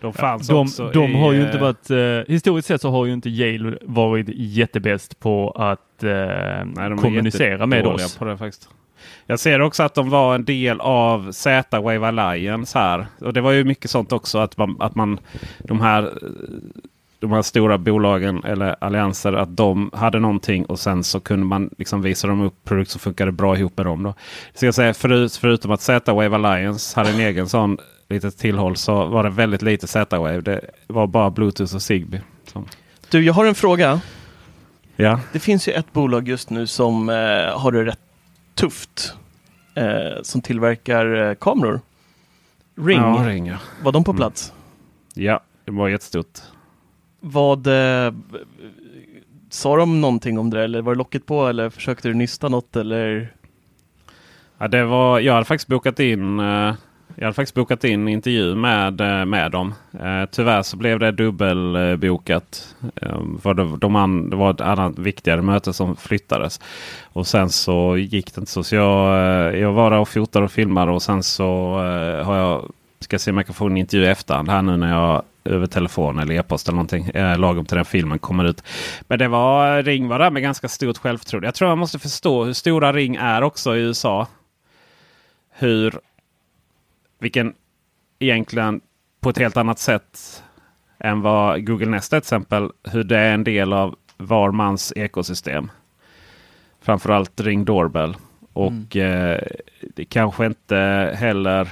[0.00, 2.90] De fanns De, också de i, har ju eh, inte varit, eh, historiskt sett så
[2.90, 6.10] har ju inte Yale varit jättebäst på att eh,
[6.64, 8.16] Nej, kommunicera med oss.
[8.16, 8.68] På det, faktiskt.
[9.26, 13.06] Jag ser också att de var en del av Z-Wave Alliance här.
[13.20, 15.20] Och det var ju mycket sånt också att man, att man
[15.58, 16.18] de här
[17.20, 21.70] de här stora bolagen eller allianser att de hade någonting och sen så kunde man
[21.78, 24.02] liksom visa dem upp produkter som funkade bra ihop med dem.
[24.02, 24.14] Då.
[24.54, 27.78] Så jag säga, förut, förutom att Z-Wave Alliance hade en egen sån
[28.08, 30.40] litet tillhåll så var det väldigt lite Z-Wave.
[30.40, 32.20] Det var bara Bluetooth och Zigbee.
[32.52, 32.64] Så.
[33.10, 34.00] Du, jag har en fråga.
[34.96, 35.20] Ja.
[35.32, 37.14] Det finns ju ett bolag just nu som eh,
[37.60, 38.00] har det rätt
[38.54, 39.14] tufft.
[39.74, 41.80] Eh, som tillverkar eh, kameror.
[42.76, 42.98] Ring.
[42.98, 43.56] Ja, ring ja.
[43.82, 44.16] Var de på Mm.
[44.18, 44.52] plats?
[45.14, 46.38] ja, det var jättestort.
[47.20, 48.14] Vad eh,
[49.50, 52.76] Sa de någonting om det eller var det locket på eller försökte du nysta något
[52.76, 53.32] eller?
[54.58, 56.74] Ja, det var, jag hade faktiskt bokat in eh,
[57.14, 59.74] jag hade faktiskt bokat in intervju med, eh, med dem.
[60.00, 62.76] Eh, tyvärr så blev det dubbelbokat.
[63.02, 66.60] Eh, för det, de an, det var ett annat viktigare möte som flyttades.
[67.12, 68.62] Och sen så gick det inte så.
[68.62, 72.36] Så jag, eh, jag var där och fotade och filmade och sen så eh, har
[72.36, 75.22] jag ska se om jag kan få en intervju i efterhand här nu när jag
[75.44, 77.06] över telefon eller e-post eller någonting.
[77.06, 78.62] Eh, lagom till den filmen kommer ut.
[79.00, 81.46] Men det var Ring var där med ganska stort självförtroende.
[81.46, 84.26] Jag tror jag måste förstå hur stora Ring är också i USA.
[85.50, 86.00] Hur
[87.18, 87.54] vilken
[88.18, 88.80] egentligen
[89.20, 90.42] på ett helt annat sätt
[90.98, 92.70] än vad Google Nest till exempel.
[92.90, 95.70] Hur det är en del av var mans ekosystem.
[96.82, 98.16] Framförallt Ring Doorbell.
[98.52, 99.40] Och eh,
[99.80, 100.76] det kanske inte
[101.18, 101.68] heller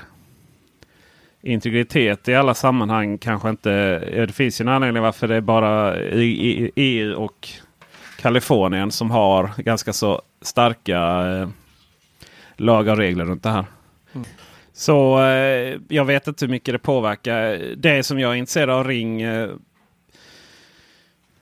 [1.49, 3.71] integritet i alla sammanhang kanske inte.
[4.17, 7.49] Ja, det finns ju en anledning varför det är bara i, i, EU och
[8.21, 11.49] Kalifornien som har ganska så starka eh,
[12.57, 13.65] lagar och regler runt det här.
[14.73, 17.59] Så eh, jag vet inte hur mycket det påverkar.
[17.77, 19.51] Det som jag är intresserad av Ring eh,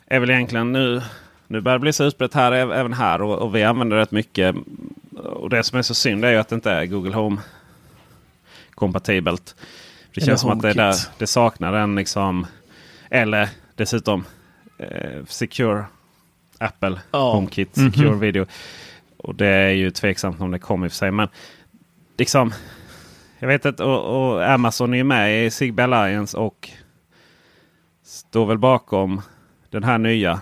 [0.07, 1.03] är väl egentligen nu.
[1.47, 4.11] Nu börjar det bli så utbrett här äv- även här och, och vi använder rätt
[4.11, 4.57] mycket.
[5.17, 7.41] Och det som är så synd är ju att det inte är Google Home
[8.75, 9.55] kompatibelt.
[10.21, 12.47] Det känns som att det, är där, det saknar en liksom.
[13.11, 14.25] Eller dessutom
[14.79, 15.85] eh, Secure
[16.59, 17.33] Apple Ja.
[17.33, 17.93] HomeKit Mhm.
[17.93, 18.47] Secure Video.
[19.17, 21.11] Och det är ju tveksamt om det kommer i och för sig.
[21.11, 21.29] Men
[22.19, 22.53] liksom.
[23.39, 26.71] Jag vet att och, och Amazon är ju med i Zigbee Alliance och
[28.05, 29.23] står väl bakom
[29.71, 30.41] den här nya.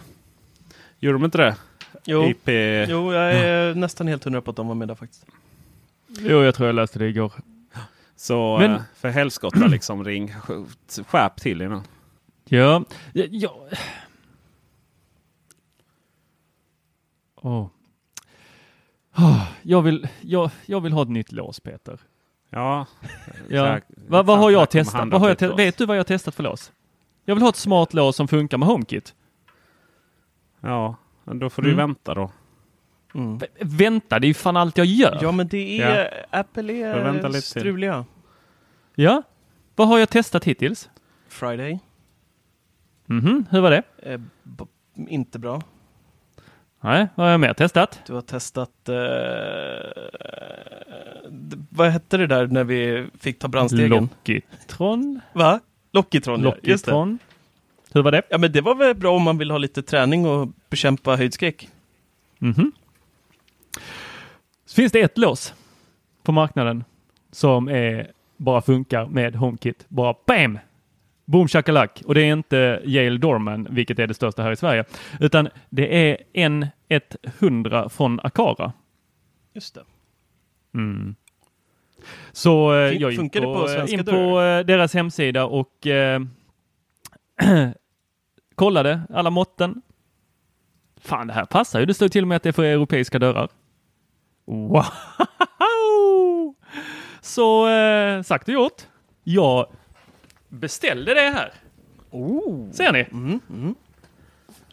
[0.98, 1.56] Gjorde de inte det?
[2.04, 2.48] Jo, IP.
[2.88, 5.26] jo jag är nästan helt hundra på att de var med där faktiskt.
[6.06, 7.32] Jo, jag tror jag läste det igår.
[8.16, 10.28] Så Men- eh, för helskotta liksom ring.
[10.32, 11.80] sk- Skärp till er nu.
[12.44, 13.68] Ja, ja.
[17.36, 17.66] Åh.
[19.18, 22.00] Åh, Jag, vill, jag, jag vill ha ett nytt lås Peter.
[22.50, 22.86] Ja.
[23.48, 23.80] Ja.
[24.08, 25.08] Vad, vad har jag testat?
[25.08, 25.58] Vad har jag te- oss.
[25.58, 26.72] vet du vad jag testat för lås?
[27.24, 29.14] Jag vill ha ett smart lås som funkar med HomeKit.
[30.60, 31.76] Ja, men då får du Mm.
[31.88, 32.30] vänta då.
[33.14, 33.40] Mm.
[33.60, 35.18] Vänta, det är ju fan allt jag gör.
[35.22, 36.26] Ja, men det är...
[36.30, 36.62] Apple
[36.94, 37.42] Får vänta är till.
[37.42, 38.04] struliga.
[38.94, 39.22] Ja.
[39.76, 40.90] Vad har jag testat hittills?
[41.28, 41.78] Friday.
[43.06, 43.82] Mhm, hur var det?
[44.02, 44.20] Eh,
[45.08, 45.62] inte bra.
[46.80, 48.00] Nej, vad har jag mer testat?
[48.06, 48.88] Du har testat...
[48.88, 48.94] Eh,
[51.70, 53.90] vad hette det där när vi fick ta brandstegen?
[53.90, 55.20] Lockitron?
[55.32, 55.60] Va?
[55.92, 56.44] Lockitron, ja.
[56.44, 57.18] Lockitron?
[57.92, 58.22] Hur var det?
[58.30, 61.68] Ja, men det var väl bra om man vill ha lite träning och bekämpa höjdskräck.
[62.38, 62.72] Mhm.
[64.74, 65.54] Så finns det ett lås
[66.22, 66.84] på marknaden
[67.30, 69.86] som är, bara funkar med HomeKit.
[69.88, 70.58] Bara BAM!
[71.24, 72.02] Boom shakalak.
[72.06, 74.84] Och det är inte Yale Dorman, vilket är det största här i Sverige,
[75.20, 78.72] utan det är en 100 från Akara.
[79.52, 79.82] Just det.
[80.74, 81.14] Mm.
[82.32, 86.20] Så eh, Fun- jag gick på, in på eh, deras hemsida och eh,
[88.54, 89.82] kollade alla måtten.
[91.00, 91.86] Fan, det här passar ju.
[91.86, 93.48] Det står till och med att det är för europeiska dörrar.
[94.44, 94.84] Wow!
[97.20, 98.82] Så eh, sagt och gjort.
[99.24, 99.66] Jag
[100.48, 101.52] beställde det här.
[102.72, 103.06] Ser ni?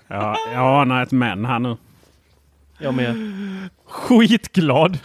[0.07, 1.77] Ja, jag anar ett men här nu.
[2.79, 3.15] Jag med.
[3.85, 4.99] Skitglad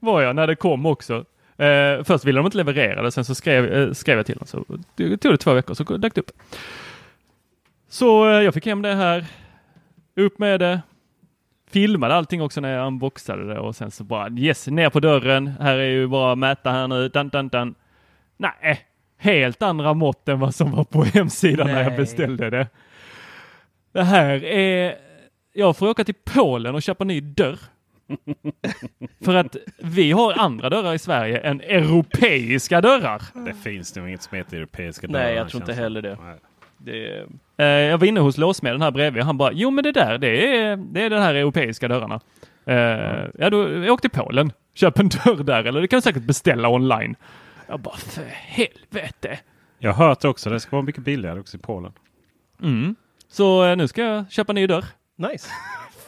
[0.00, 1.24] var jag när det kom också.
[1.56, 4.46] Eh, först ville de inte leverera det, sen så skrev, eh, skrev jag till dem.
[4.46, 4.64] Så
[4.96, 6.30] det tog det två veckor, så dök det upp.
[7.88, 9.26] Så eh, jag fick hem det här,
[10.16, 10.80] upp med det,
[11.70, 15.46] filmade allting också när jag unboxade det och sen så bara yes, ner på dörren.
[15.46, 17.74] Här är ju bara mäta här nu, dan, dan, dan.
[18.36, 18.80] Nej,
[19.18, 21.96] helt andra mått än vad som var på hemsidan när jag Nej.
[21.96, 22.68] beställde det.
[23.92, 24.96] Det här är,
[25.52, 27.58] jag får åka till Polen och köpa ny dörr.
[29.24, 33.22] För att vi har andra dörrar i Sverige än europeiska dörrar.
[33.44, 35.24] Det finns nog inget som heter europeiska dörrar.
[35.24, 36.18] Nej, jag tror inte heller det.
[36.22, 36.38] Nej.
[36.78, 37.26] Det
[37.58, 39.22] Eh, jag var inne hos låsmeden här bredvid.
[39.22, 42.20] Han bara, jo men det där, det är, det är de här europeiska dörrarna.
[42.64, 44.52] Eh, ja, då, jag åkte till Polen.
[44.74, 47.16] Köp en dörr där, eller det kan du säkert beställa online.
[47.66, 49.38] Jag bara, för helvete.
[49.78, 51.92] Jag har hört också det ska vara mycket billigare också i Polen.
[52.62, 52.96] Mm.
[53.28, 54.84] Så eh, nu ska jag köpa en ny dörr.
[55.16, 55.50] nice.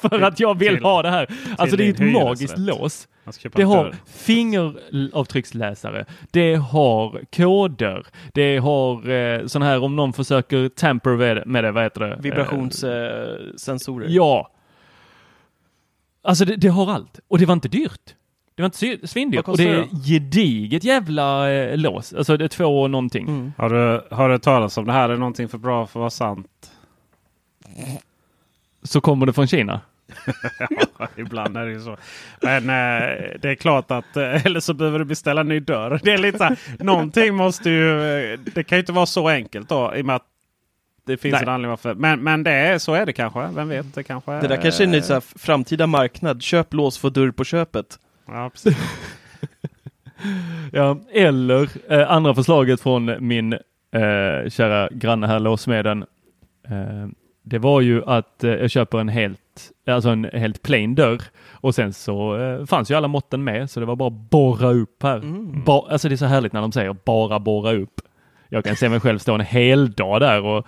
[0.01, 1.27] För att jag vill till- ha det här.
[1.59, 3.09] Alltså det är ett magiskt lås.
[3.55, 6.05] Det har fingeravtrycksläsare.
[6.31, 8.07] Det har koder.
[8.35, 12.13] Det har eh, sån här om någon försöker tamper med, med det, vad heter det?
[12.13, 14.07] Eh, Vibrationssensorer.
[14.09, 14.51] ja.
[16.23, 17.21] Alltså det, det har allt.
[17.29, 18.15] Och det var inte dyrt.
[18.55, 19.49] Det var inte svindyrt.
[19.49, 22.13] Och det är gediget jävla eh, lås.
[22.15, 23.29] Alltså det är två och någonting.
[23.29, 23.53] Mm.
[23.59, 26.11] Har du, har du talat om det här är någonting för bra för att vara
[26.11, 26.71] sant?
[28.83, 29.81] Så kommer det från Kina.
[30.99, 31.97] Ja, ibland är det ju så.
[32.43, 36.01] Men eh, det är klart att eh, eller så behöver du beställa en ny dörr.
[36.03, 38.03] Det är lite så här, någonting måste ju.
[38.33, 40.27] eh, Det kan ju inte vara så enkelt då i och med att
[41.07, 41.43] det finns Nej.
[41.43, 41.95] en anledning varför.
[41.95, 43.49] Men, men det är, så är det kanske.
[43.55, 43.95] Vem vet?
[43.95, 44.33] Det kanske.
[44.33, 46.43] Det där kanske är en ny så här framtida marknad.
[46.43, 47.99] Köp lås, få dörr på köpet.
[48.27, 48.77] Ja, precis.
[50.73, 56.05] Ja, eller eh, andra förslaget från min eh, kära granne här, låsmeden.
[56.69, 57.09] Eh,
[57.43, 59.41] det var ju att jag köper en helt,
[59.87, 63.81] alltså en helt plain dörr och sen så eh, fanns ju alla måtten med så
[63.81, 65.21] det var bara borra upp här.
[65.65, 68.01] Ba, alltså det är så härligt när de säger bara borra upp.
[68.49, 70.67] Jag kan se mig själv stå en hel dag där och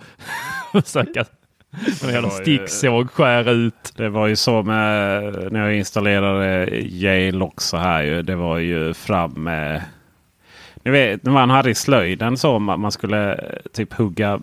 [0.85, 1.25] försöka
[1.71, 3.93] med en jävla sticksåg skära ut.
[3.95, 8.21] Det var ju så med när jag installerade Yale också här ju.
[8.21, 9.83] Det var ju fram med.
[10.83, 14.39] Ni vet när man hade i slöjden så om man skulle eh, typ hugga.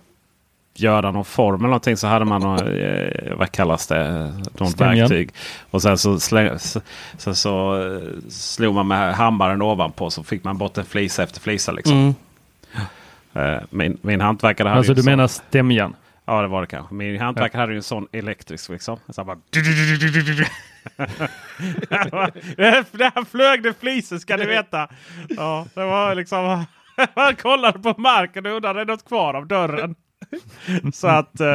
[0.74, 4.32] Göra någon form eller någonting så hade man någon, eh, vad kallas det?
[4.58, 5.30] Någon verktyg.
[5.70, 6.80] Och sen så, slä, så,
[7.18, 11.40] så, så eh, slog man med hammaren ovanpå så fick man bort en flisa efter
[11.40, 11.72] flisa.
[11.72, 11.96] Liksom.
[11.96, 12.14] Mm.
[13.54, 15.94] Eh, Min, min hantverkare hade Alltså du menar stämjan?
[16.24, 16.94] Ja det var det kanske.
[16.94, 18.98] Min hantverkare hade ju en sån elektrisk liksom.
[19.08, 19.36] Så bara...
[22.92, 24.88] Där flög det flisor ska ni veta.
[25.28, 26.64] Ja, det var liksom...
[27.16, 29.94] Man kollade på marken och undrade är det något kvar av dörren.
[30.92, 31.46] Så att eh,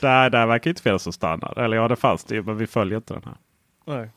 [0.00, 1.58] där, där verkar inte finnas någon standard.
[1.58, 3.36] Eller ja det fanns det men vi följer inte den här.
[3.86, 4.10] Nej.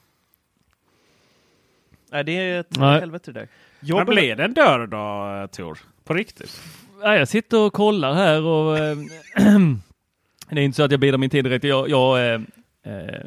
[2.11, 2.99] Nej, det är ett Nej.
[2.99, 3.47] helvete det där.
[3.79, 5.79] Men Jag blev det en dörr då eh, Tor?
[6.03, 6.61] På riktigt?
[7.01, 8.97] Ja, jag sitter och kollar här och eh,
[10.49, 11.63] det är inte så att jag bidrar min tid direkt.
[11.63, 12.41] Jag, jag, eh,
[12.85, 13.21] eh,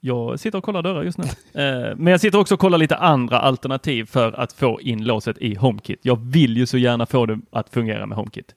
[0.00, 1.24] jag sitter och kollar dörrar just nu.
[1.96, 5.54] Men jag sitter också och kollar lite andra alternativ för att få in låset i
[5.54, 6.00] HomeKit.
[6.02, 8.54] Jag vill ju så gärna få det att fungera med HomeKit.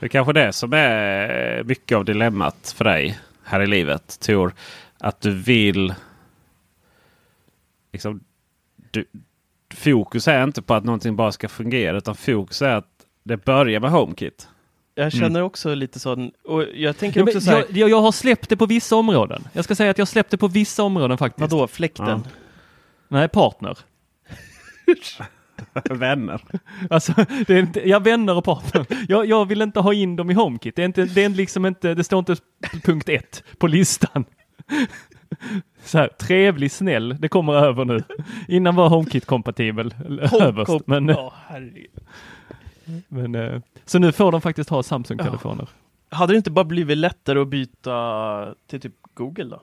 [0.00, 4.54] Det är kanske det som är mycket av dilemmat för dig här i livet Tor.
[4.98, 5.94] Att du vill...
[7.92, 8.20] Liksom,
[8.90, 9.04] du,
[9.74, 12.88] fokus är inte på att någonting bara ska fungera utan fokus är att
[13.22, 14.48] det börjar med HomeKit.
[14.94, 18.12] Jag känner också lite sån, och jag tänker Ja, också så här, jag, jag, har
[18.12, 19.48] släppt det på vissa områden.
[19.52, 21.52] Jag ska säga att jag släppte på vissa områden faktiskt.
[21.52, 22.22] vadå, fläkten?
[23.08, 23.78] Nej, partner.
[25.90, 26.40] Vänner.
[26.90, 27.12] Alltså,
[27.46, 28.86] det är inte, ja, vänner och partner.
[29.08, 30.76] Jag, jag vill inte ha in dem i HomeKit.
[30.76, 32.36] Det är, inte, det är liksom inte, det står inte
[32.84, 34.24] punkt ett på listan.
[35.84, 38.02] Så här, trevlig, snäll, det kommer över nu.
[38.48, 39.94] Innan var HomeKit kompatibel
[40.40, 40.86] överst.
[40.86, 41.90] Men, Ja, herregud.
[43.08, 45.68] men, eh, så nu får de faktiskt ha Samsung-telefoner.
[46.10, 49.62] Hade det inte bara blivit lättare att byta till typ Google då?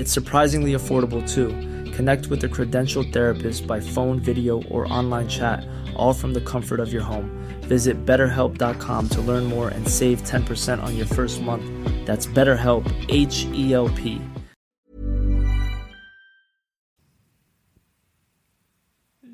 [0.00, 1.48] It's surprisingly affordable too.
[1.92, 5.62] Connect with a credentialed therapist by phone, video, or online chat,
[5.94, 7.28] all from the comfort of your home.
[7.68, 11.64] Visit betterhelp.com to learn more and save 10% on your first month.
[12.06, 14.18] That's BetterHelp, H E L P.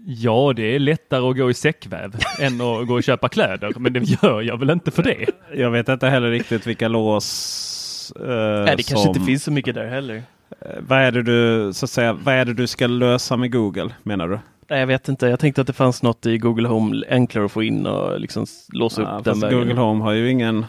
[0.09, 3.73] Ja, det är lättare att gå i säckväv än att gå och köpa kläder.
[3.77, 5.27] Men det gör jag väl inte för det.
[5.55, 8.25] Jag vet inte heller riktigt vilka lås eh,
[8.65, 10.23] Nej, det kanske som, inte finns så mycket där heller.
[10.61, 13.53] Eh, Vad är, det du, så att säga, vad är det du ska lösa med
[13.53, 14.39] Google menar du?
[14.69, 15.27] Nej, jag vet inte.
[15.27, 18.47] Jag tänkte att det fanns något i Google Home enklare att få in och liksom
[18.73, 19.59] låsa Ja, upp den vägen.
[19.59, 20.67] Google Home har ju ingen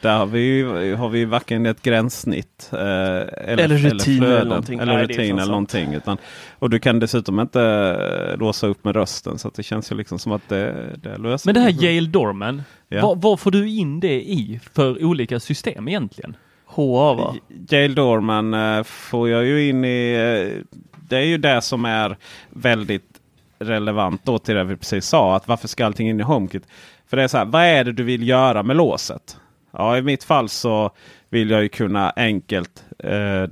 [0.00, 4.48] där har vi, ju- har vi varken ett gränssnitt eh, eller, Eller rutin eller flöden,
[4.48, 4.78] någonting.
[4.80, 5.94] eller, Nej, rutin eller någonting.
[5.94, 6.18] Utan,
[6.58, 10.18] och du kan dessutom inte låsa upp med rösten så att det känns ju liksom
[10.18, 11.90] som att det, det löser Men det här Google.
[11.90, 13.00] Yale Dorman, Ja.
[13.02, 16.36] vad, vad får du in det i för olika system egentligen?
[16.70, 17.34] HA va?
[17.70, 20.12] Yale Dorman eh, får jag ju in i...
[20.14, 22.16] eh, det är ju det som är
[22.50, 23.20] väldigt
[23.58, 25.36] relevant då till det vi precis sa.
[25.36, 26.66] Att varför ska allting in i HomeKit?
[27.06, 29.36] För det är så här, vad är det du vill göra med låset?
[29.70, 30.90] Ja, i mitt fall så
[31.28, 33.44] vill jag ju kunna enkelt eh,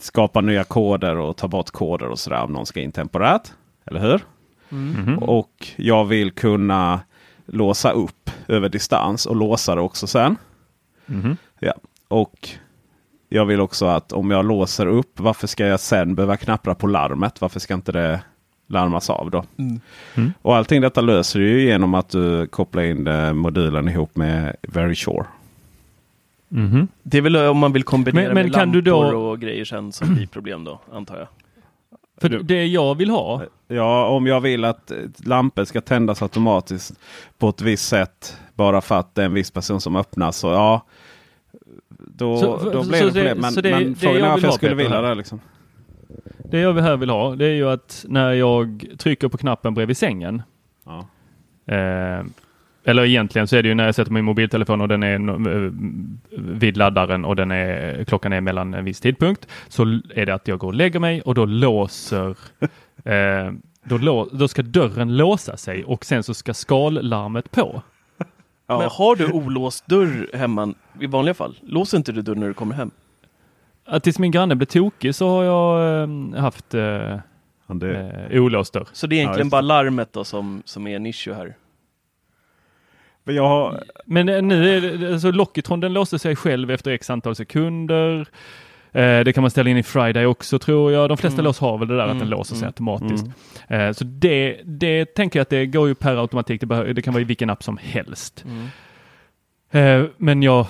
[0.00, 3.52] skapa nya koder och ta bort koder och sådär om någon ska in temporärt.
[3.84, 4.20] Eller hur?
[4.68, 5.18] Mhm.
[5.18, 7.00] Och jag vill kunna
[7.46, 10.36] låsa upp över distans och låsa det också sen.
[11.06, 11.36] Mhm.
[11.58, 11.74] Ja.
[12.08, 12.48] Och
[13.28, 16.86] jag vill också att om jag låser upp, varför ska jag sen behöva knappra på
[16.86, 17.40] larmet?
[17.40, 18.20] Varför ska inte det
[18.68, 19.44] larmas av då?
[19.58, 20.32] Mm.
[20.42, 24.94] Och allting detta löser du ju genom att du kopplar in modulen ihop med Very
[24.94, 25.24] Sure.
[26.48, 26.88] Mhm.
[27.02, 29.40] Det är väl om man vill kombinera Men- men med kan du lampor då- och
[29.40, 31.28] grejer sen som blir problem då, antar jag.
[32.20, 36.94] För det jag vill ha, Ja, om jag vill att eh, lampor ska tändas automatiskt
[37.38, 40.46] på ett visst sätt bara för att det är en viss person som öppnar så
[40.46, 40.82] ja.
[41.98, 43.38] Då, Så- då blir det det- problem.
[43.40, 45.02] Men, så det- men det frågan är varför jag skulle vilja här.
[45.02, 45.14] det.
[45.14, 45.40] Liksom.
[46.50, 49.96] det jag här vill ha, det är ju att när jag trycker på knappen bredvid
[49.96, 50.42] sängen.
[50.84, 51.06] Ja.
[51.74, 52.24] Eh,
[52.84, 55.14] eller egentligen så är det ju när jag sätter min mobiltelefon och den är
[55.64, 55.70] eh,
[56.38, 59.48] vid laddaren och den är, klockan är mellan en viss tidpunkt.
[59.68, 59.82] Så
[60.14, 62.36] är det att jag går och lägger mig och då låser
[63.04, 63.52] eh,
[63.84, 67.82] då, då ska dörren låsa sig och sen så ska skallarmet på.
[68.66, 71.56] Men har du olåst dörr hemma i vanliga fall?
[71.62, 72.90] Låser inte du dörren när du kommer hem?
[73.84, 76.74] Att tills min granne blev tokig så har jag eh, haft
[77.68, 78.88] Ja, det, eh, olåst dörr.
[78.92, 81.56] Så det är egentligen just bara larmet då som, som är en issue här?
[83.26, 86.90] men jag har, Men eh, nu är det, alltså Lockitron den låser sig själv efter
[86.90, 88.28] x antal sekunder.
[88.92, 91.08] Eh, det kan man ställa in i Friday också tror jag.
[91.08, 91.44] De flesta Mm.
[91.44, 93.26] lås har väl det där att den Mm, låser sig mm, automatiskt.
[93.68, 96.60] Eh, så det, det tänker jag att det går ju per automatik.
[96.60, 98.44] Det, det kan vara i vilken app som helst.
[98.48, 98.66] Mm.
[100.04, 100.66] Eh, men jag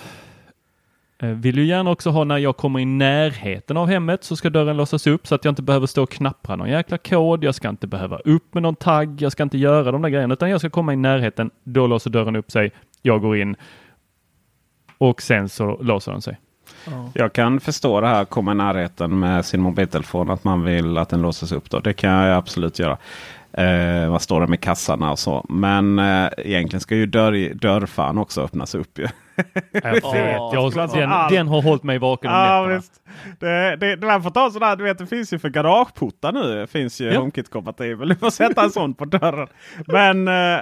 [1.19, 4.77] vill ju gärna också ha när jag kommer i närheten av hemmet så ska dörren
[4.77, 7.45] låsas upp så att jag inte behöver stå och knappra någon jäkla kod.
[7.45, 9.23] Jag ska inte behöva upp med någon tagg.
[9.23, 11.51] Jag ska inte göra de där grejerna utan jag ska komma i närheten.
[11.65, 12.71] Då låser dörren upp sig.
[13.03, 13.57] Jag går in
[14.99, 16.39] och sen så låser den sig.
[17.13, 20.31] Jag kan förstå det här komma i närheten med sin mobiltelefon.
[20.31, 21.71] Att man vill att den låses upp.
[21.71, 21.81] Då.
[21.81, 22.99] Det kan jag absolut göra.
[23.53, 25.47] Eh, vad står det med kassarna och så.
[25.49, 28.99] Men eh, egentligen ska ju dörr, dörrfan också öppnas upp.
[28.99, 29.09] Ju.
[29.73, 32.93] Jag jag, den, den har hållit mig vaken om Ja, visst.
[33.39, 36.55] Det, det, det, man får ta sådär, du vet det finns ju för garageportar nu.
[36.55, 37.21] Det finns ju Ja.
[37.21, 38.09] HomeKit-kompatibel.
[38.09, 39.49] Du får sätta en sån på dörren.
[39.87, 40.61] Men eh,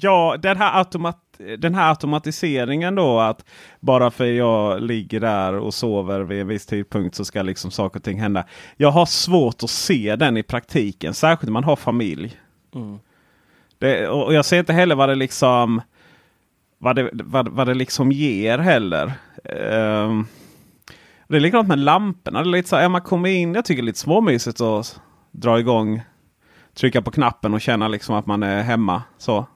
[0.00, 1.18] ja, den här, automat,
[1.58, 3.44] den här automatiseringen då att
[3.80, 7.98] bara för jag ligger där och sover vid en viss tidpunkt så ska liksom saker
[7.98, 8.44] och ting hända.
[8.76, 12.36] Jag har svårt att se den i praktiken, särskilt när man har familj.
[12.74, 12.98] Mm.
[13.78, 15.80] Det, och jag ser inte heller vad det liksom
[16.82, 19.12] vad det, vad, vad det liksom ger heller.
[19.44, 20.26] Ehm,
[21.28, 22.42] det är likadant med lamporna.
[22.42, 25.00] Det är lite så här, man kommer in, jag tycker det är lite småmysigt att
[25.30, 26.02] dra igång,
[26.74, 29.02] trycka på knappen och känna liksom att man är hemma.
[29.18, 29.46] Så.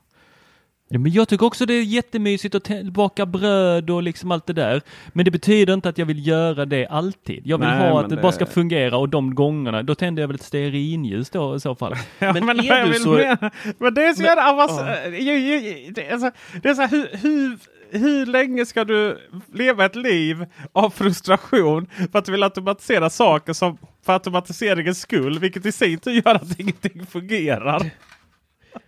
[0.89, 4.53] Ja, men jag tycker också det är jättemysigt att baka bröd och liksom allt det
[4.53, 4.83] där.
[5.13, 7.47] Men det betyder inte att jag vill göra det alltid.
[7.47, 10.23] Jag vill Nej, ha att det, det- bara ska fungera och de gångerna, då tänder
[10.23, 11.95] jag väl ett stearinljus då i så fall.
[12.19, 13.37] Ja, Men är du så-
[13.79, 16.31] men det är så jävla avans- ju- ju- ju- det är så,
[16.63, 17.59] det är så här, hur, hur,
[17.99, 19.19] hur länge ska du
[19.55, 25.39] leva ett liv av frustration för att du vill automatisera saker som för automatiseringens skull,
[25.39, 27.91] vilket i sin tur gör att ingenting fungerar.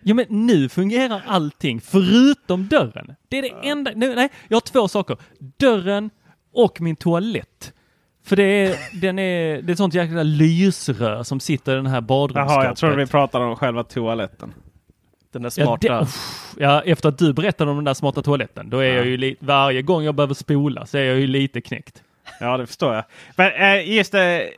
[0.02, 3.14] Ja men nu fungerar allting förutom dörren.
[3.28, 5.16] Det är det enda, nej, nej, jag har två saker.
[5.58, 6.10] Dörren
[6.52, 7.72] och min toalett.
[8.26, 11.86] För det är, den är, det är ett sånt jäkla lysrör som sitter i den
[11.86, 12.54] här badrumsskåpet.
[12.54, 14.54] Jaha, jag tror vi pratar om själva toaletten.
[15.32, 15.94] Den där Ja, smarta.
[15.94, 19.06] det, uff, ja, efter att du berättade om den där smarta toaletten, då är jag
[19.06, 22.02] ju li- varje gång jag behöver spola så är jag ju lite knäckt.
[22.40, 23.04] Ja, det förstår jag.
[23.36, 24.50] Men eh, just det,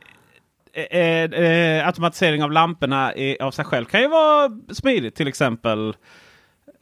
[0.73, 5.15] eh, eh, automatisering av lamporna i, av sig själv kan ju vara smidigt.
[5.15, 5.95] Till exempel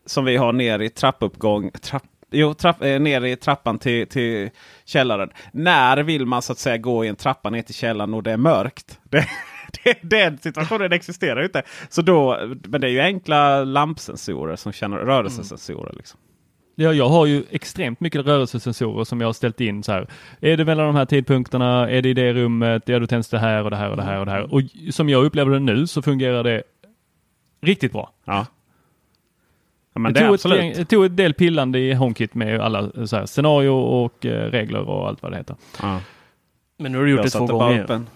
[0.05, 1.71] som vi har ner i trappuppgång.
[1.71, 4.49] Trapp, jo, trapp, eh, ner i trappan till, till
[4.85, 5.29] källaren.
[5.51, 8.31] När vill man så att säga gå i en trappa ner till källaren och det
[8.31, 8.99] är mörkt?
[9.11, 9.27] Det,
[9.83, 11.63] det, den situationen existerar ju inte.
[11.89, 15.93] Så då, men det är ju enkla lampsensorer som känner rörelsesensorer.
[15.93, 16.19] Liksom.
[16.82, 20.07] Ja, jag har ju extremt mycket rörelsesensorer som jag har ställt in så här.
[20.41, 21.89] Är det mellan de här tidpunkterna?
[21.89, 22.84] Är det i det rummet?
[22.86, 24.53] Ja, då tänds det här och det här och det här och det här.
[24.53, 24.61] Och
[24.91, 26.63] som jag upplever det nu så fungerar det
[27.61, 28.13] riktigt bra.
[28.25, 28.45] Ja.
[29.93, 30.59] ja men jag, det är tog ett, absolut.
[30.59, 34.51] gäng- jag tog ett del pillande i HomeKit med alla så här, scenario och eh,
[34.51, 35.55] regler och allt vad det heter.
[35.82, 36.01] Ja.
[36.77, 37.84] Men nu har du gjort Jag det två gånger.
[37.84, 38.07] upp en.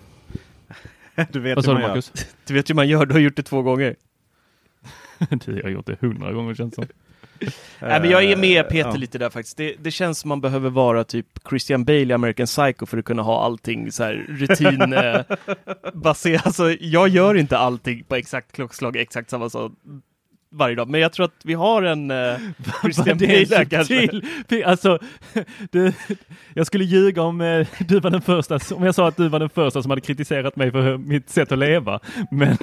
[1.32, 1.96] Du vet Vad hur man du gör.
[1.96, 2.12] Marcus?
[2.48, 3.96] Du vet ju hur man gör, du har gjort det två gånger.
[5.46, 6.86] du har gjort det hundra gånger känns det som.
[7.80, 8.96] Nej, men jag är med Eh, Peter ja.
[8.96, 9.58] lite där faktiskt.
[9.58, 13.06] Det, det känns som man behöver vara typ Christian Bale i American Psycho för att
[13.06, 16.46] kunna ha allting så här rutin eh.
[16.46, 19.72] Alltså, jag gör inte allting på exakt klockslag, exakt samma sak
[20.54, 20.90] varje dag.
[20.90, 22.38] Men jag tror att vi har en eh,
[22.82, 24.10] Christian Bale kanske.
[24.66, 25.00] Alltså,
[25.72, 25.94] du,
[26.54, 29.40] jag skulle ljuga om eh, du var den första, om jag sa att du var
[29.40, 32.00] den första som hade kritiserat mig för mitt sätt att leva.
[32.32, 32.58] Men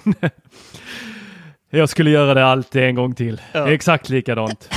[1.71, 3.41] jag skulle göra det alltid en gång till.
[3.53, 3.73] Ja.
[3.73, 4.68] Exakt likadant.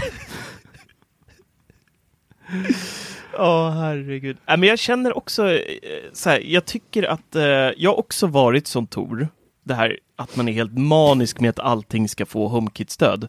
[3.37, 4.37] Ja, herregud.
[4.47, 5.59] Äh, men jag känner också eh,
[6.13, 9.27] så här, jag tycker att eh, jag har också varit som Tor.
[9.63, 13.27] Det här att man är helt manisk med att allting ska få HomeKit-stöd.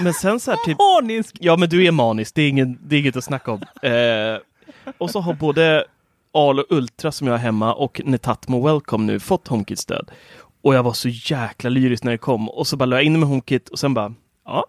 [0.00, 0.78] Men sen så här typ...
[0.78, 1.36] Manisk!
[1.40, 2.34] Ja, men du är manisk.
[2.34, 3.62] Det är, ingen, det är inget att snacka om.
[3.82, 4.38] Eh,
[4.98, 5.84] och så har både
[6.32, 10.10] Al och Ultra som jag har hemma och Netatmo Welcome nu fått HomeKit-stöd.
[10.66, 12.48] Och jag var så jäkla lyrisk när det kom.
[12.48, 14.14] Och så bara la jag in med HomeKit och sen bara,
[14.44, 14.66] ja,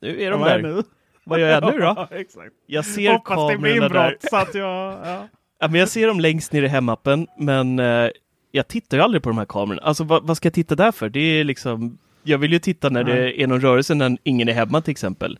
[0.00, 0.62] nu är de där.
[0.62, 0.82] nu?
[1.24, 1.84] Vad gör jag nu då?
[1.96, 2.52] Ja, exakt.
[2.66, 4.16] Jag ser Hoppas det blir kamerorna där.
[4.30, 4.92] så att jag...
[5.04, 5.28] Ja.
[5.60, 8.08] Ja, men jag ser dem längst ner i hemappen, men eh,
[8.52, 9.82] jag tittar ju aldrig på de här kamerorna.
[9.82, 11.08] Alltså vad, vad ska jag titta där för?
[11.08, 14.52] Det är liksom, jag vill ju titta när det är någon rörelse när ingen är
[14.52, 15.38] hemma till exempel.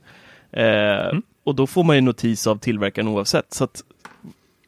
[0.52, 3.54] Eh, Och då får man ju notis av tillverkaren oavsett.
[3.54, 3.82] Så att,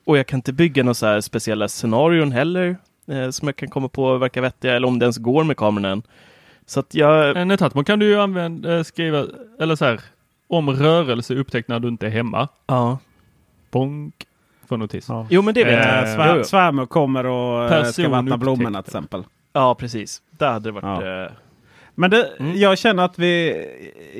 [0.04, 2.76] och jag kan inte bygga några så här speciella scenarion heller
[3.08, 5.84] eh, som jag kan komma på verkar vettiga eller om det ens går med kameran
[5.92, 6.02] än.
[6.66, 7.36] Så att jag...
[7.36, 9.26] En Netatmo kan du ju använda, eh, skriva,
[9.60, 10.00] eller så här,
[10.48, 12.48] om rörelse upptäckt när du inte är hemma.
[12.66, 12.98] Ja.
[13.70, 14.14] Bonk.
[14.68, 15.06] Får notis.
[15.08, 15.26] Ja.
[15.30, 16.08] Jo men det vet Eh, jag.
[16.14, 19.24] svär, svärmor kommer och eh, ska Person vattna blommorna till exempel.
[19.52, 20.22] Ja precis.
[20.30, 21.04] Där hade det varit...
[21.04, 21.22] Ja.
[21.24, 21.30] Eh,
[21.94, 22.56] Men det, Mm.
[22.56, 23.56] jag känner att vi...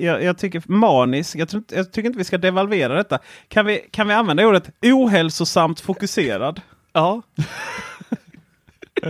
[0.01, 1.37] Jag, jag tycker manisk.
[1.37, 3.19] Jag, tror, jag tycker inte vi ska devalvera detta.
[3.49, 6.61] Kan vi, kan vi använda ordet ohälsosamt fokuserad?
[6.93, 7.23] ja.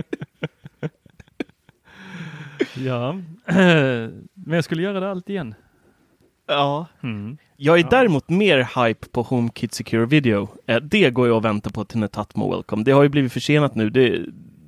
[2.73, 3.21] Ja,
[4.33, 5.55] men jag skulle göra det allt igen.
[6.47, 6.85] Ja.
[7.03, 7.37] Mm.
[7.57, 10.49] Jag är däremot mer hype på HomeKit Secure Video.
[10.67, 12.83] Eh, det går jag och väntar på till Netatmo Welcome.
[12.83, 13.89] Det har ju blivit försenat nu.
[13.89, 14.19] Det,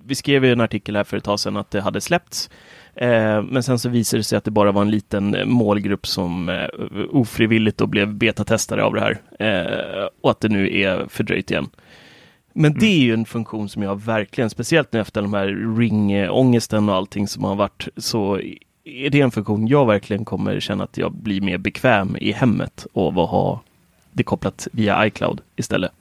[0.06, 2.50] vi skrev ju en artikel här för ett tag sedan att det hade släppts.
[2.96, 6.08] Eh, men sen så visade det sig att det bara var en liten eh, målgrupp
[6.08, 6.68] som eh,
[7.12, 9.22] ofrivilligt då blev betatestare av det här.
[9.40, 11.70] Eh, och att det nu är fördröjt igen.
[12.54, 16.90] Men det är ju en funktion som jag verkligen, speciellt nu efter de här ringångesten
[16.90, 18.40] och allting som har varit, så
[18.84, 22.88] är det en funktion jag verkligen kommer känna att jag blir mer bekväm i hemmet
[22.94, 23.62] och vad ha
[24.12, 25.92] det kopplat via iCloud istället.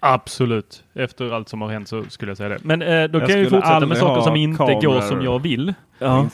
[0.00, 0.84] Absolut.
[0.94, 2.58] Efter allt som har hänt så skulle jag säga det.
[2.62, 5.42] Men eh, då Jag kan jag ju fortsätta med saker som inte går som jag
[5.42, 5.74] vill.
[5.98, 6.28] Ja.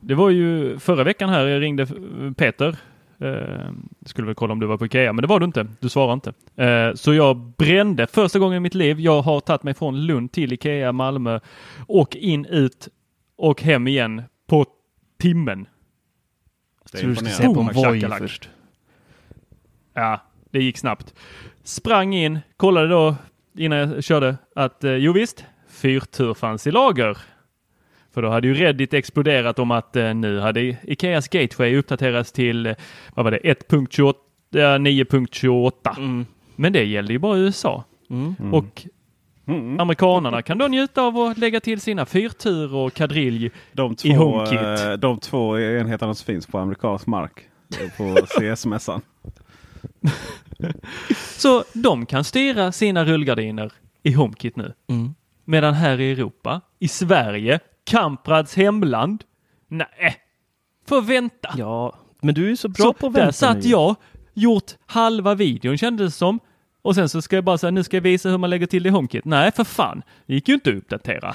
[0.00, 1.86] Det var ju förra veckan här jag ringde
[2.36, 2.76] Peter.
[3.22, 3.70] Eh,
[4.06, 5.66] skulle väl kolla om du var på Ikea, men det var du inte.
[5.80, 6.32] Du svarade inte.
[6.64, 9.00] Eh, så jag brände första gången i mitt liv.
[9.00, 11.40] Jag har tagit mig från Lund till Ikea Malmö
[11.86, 12.88] och in, ut
[13.36, 14.66] och hem igen på
[15.20, 15.66] timmen.
[16.92, 18.18] Det är Så du ska se på en Voi shakalak.
[18.18, 18.50] först.
[19.94, 20.20] Ja,
[20.50, 21.14] det gick snabbt.
[21.62, 23.16] Sprang in, kollade då
[23.58, 27.18] innan jag körde att eh, jo visst, fyrtur fanns i lager.
[28.14, 32.66] För då hade ju Reddit exploderat om att eh, nu hade Ikeas Gateway uppdaterats till,
[32.66, 32.74] eh,
[33.14, 34.14] vad var det, 1.28,
[34.54, 35.94] eh, 9.28.
[35.98, 36.26] Mm.
[36.56, 37.84] Men det gällde ju bara USA.
[38.10, 38.54] Mm.
[38.54, 38.86] Och
[39.46, 39.80] Mm.
[39.80, 43.50] amerikanerna kan då njuta av att lägga till sina fyrtur och kadrilj.
[43.72, 44.60] De I två, HomeKit.
[44.86, 47.40] eh, de två enheterna som finns på amerikansk mark.
[47.96, 49.00] På CS-mässan.
[51.38, 54.72] Så de kan styra sina rullgardiner i HomeKit nu.
[54.90, 55.14] Mm.
[55.44, 59.24] Medan här i Europa, i Sverige, Kamprads hemland,
[59.68, 60.16] nej,
[60.86, 61.54] får vänta.
[61.56, 63.70] Ja, men du är så bra så på att där vänta satt nu.
[63.70, 63.96] jag,
[64.34, 66.40] gjort halva videon kändes det som.
[66.82, 68.82] Och sen så ska jag bara säga, nu ska jag visa hur man lägger till
[68.82, 69.24] det i HomeKit.
[69.24, 70.02] Nej, för fan.
[70.26, 71.34] Det gick ju inte att uppdatera.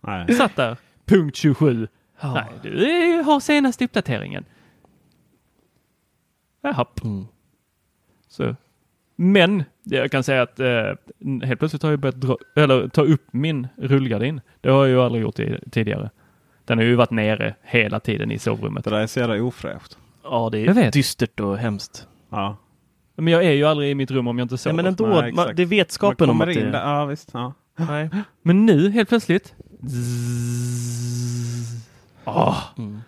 [0.00, 0.34] Nej.
[0.34, 1.88] Satt där, punkt 27.
[2.20, 2.34] Ja.
[2.34, 4.44] Nej, du har senaste uppdateringen.
[6.60, 6.86] Jaha.
[7.04, 7.26] Mm.
[8.28, 8.56] Så.
[9.16, 10.66] Men jag kan säga att eh,
[11.42, 14.40] helt plötsligt har jag börjat dra, eller, ta upp min rullgardin.
[14.60, 16.10] Det har jag ju aldrig gjort i, tidigare.
[16.64, 18.84] Den har ju varit nere hela tiden i sovrummet.
[18.84, 19.98] Det där är så jävla ofräscht.
[20.22, 22.08] Ja, det är dystert och hemskt.
[22.30, 22.56] Ja.
[23.16, 24.74] Men jag är ju aldrig i mitt rum om jag inte sover.
[24.74, 26.70] Nej, men ändå, Nej, man, det är vetskapen om att in det...
[26.70, 26.90] där.
[26.90, 27.30] Ja, visst.
[27.32, 27.52] Ja.
[27.76, 28.10] Nej.
[28.42, 29.54] Men nu helt plötsligt.
[29.88, 31.04] Zzz.
[32.24, 32.56] Ah.
[32.78, 33.00] Mm.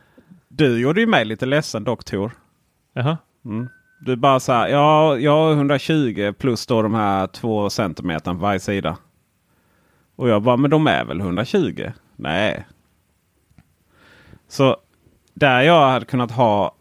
[0.49, 2.33] Du gjorde ju mig lite ledsen doktor.
[2.93, 3.19] Jaha.
[3.45, 3.69] Mm.
[4.07, 8.41] Du bara så här, ja, jag har 120 plus då de här två centimeterna på
[8.41, 8.97] varje sida.
[10.17, 11.91] Och jag bara, men de är väl 120?
[12.17, 12.67] Nej.
[14.49, 14.77] Så
[15.35, 16.75] där jag hade kunnat ha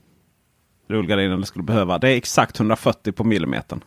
[0.88, 3.84] rullgardinen det skulle behöva, det är exakt 140 på millimetern.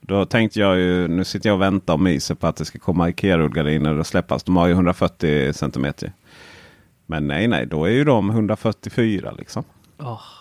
[0.00, 2.78] Då tänkte jag ju, nu sitter jag och väntar och myser på att det ska
[2.78, 4.42] komma Ikea-rullgardiner och släppas.
[4.42, 6.12] De har ju 140 centimeter.
[7.06, 9.64] Men nej, nej, då är ju de 144 liksom.
[9.98, 10.37] Oh.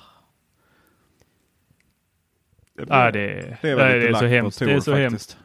[2.78, 2.92] Det, Det
[3.62, 4.60] det är, lite det är så hemskt.
[4.60, 5.12] Det är så faktiskt.
[5.12, 5.38] hemskt.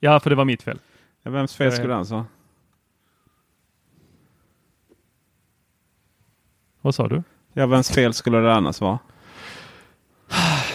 [0.00, 0.78] Ja, för det var mitt fel.
[1.22, 2.26] Ja, vems fel skulle annars vara?
[6.80, 7.22] Vad sa du?
[7.52, 8.98] Ja, vems fel skulle det annars vara?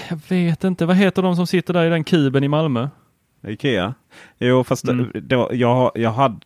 [0.09, 0.85] Jag vet inte.
[0.85, 2.89] Vad heter de som sitter där i den kuben i Malmö?
[3.47, 3.93] Ikea?
[4.37, 5.11] Jo, fast det- Mm.
[5.13, 6.39] det, jag, jag hade,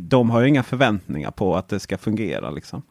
[0.00, 2.50] de har ju inga förväntningar på att det ska fungera.
[2.50, 2.82] Liksom.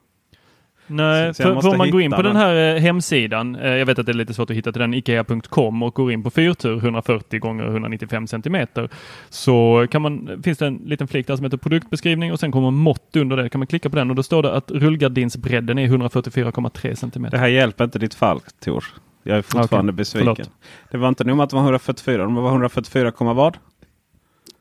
[0.88, 3.56] Nej, Så- så jag för, för om man går in på den här eh, hemsidan,
[3.56, 6.12] eh, jag vet att det är lite svårt att hitta till den, ikea.com och går
[6.12, 8.90] in på fyrtur 140 gånger 195 centimeter
[9.30, 12.72] så kan man, finns det en liten flik där som heter produktbeskrivning och sen kommer
[12.72, 13.50] mått under det.
[13.50, 17.38] Kan man klicka på den och då står det att rullgardinsbredden är 144,3 Det centimeter.
[17.38, 18.84] här hjälper inte ditt fall, Tor.
[19.24, 20.36] Jag är fortfarande Okej, besviken.
[20.36, 20.52] förlåt.
[20.92, 23.58] Det var inte nog med att det var 144, de var 144, komma vad?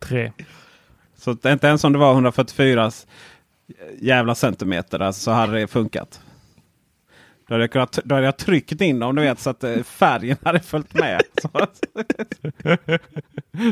[0.09, 0.33] 3.
[1.16, 2.91] Så inte ens om det var 144
[4.01, 6.21] jävla centimeter där så hade det funkat.
[7.49, 9.83] Då hade jag, kunnat, då hade jag tryckt in dem du vet, så att eh,
[9.83, 11.21] färgen hade följt med.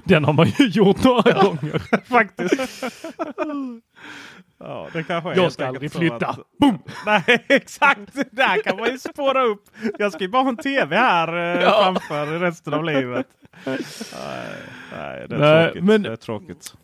[0.05, 1.79] Den har man ju gjort några gånger.
[2.09, 2.85] faktiskt.
[4.61, 6.27] Ja, det kanske är Jag ska aldrig flytta.
[6.27, 6.79] Att, Boom!
[7.07, 8.15] Nej, exakt.
[8.31, 9.63] Där kan man ju spåra upp.
[9.99, 11.83] Jag ska ju bara ha en tv här eh, Ja.
[12.09, 13.27] framför resten av livet.
[13.65, 13.79] Nej,
[14.97, 15.85] nej, det, är Nej, tråkigt.
[15.85, 16.75] men- det är tråkigt.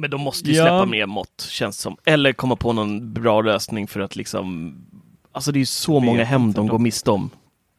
[0.00, 0.62] Men de måste ju Ja.
[0.62, 1.96] släppa mer mått, känns som.
[2.04, 4.74] Eller komma på någon bra lösning för att liksom...
[5.32, 7.30] Alltså det är ju så många hem de- går miste om.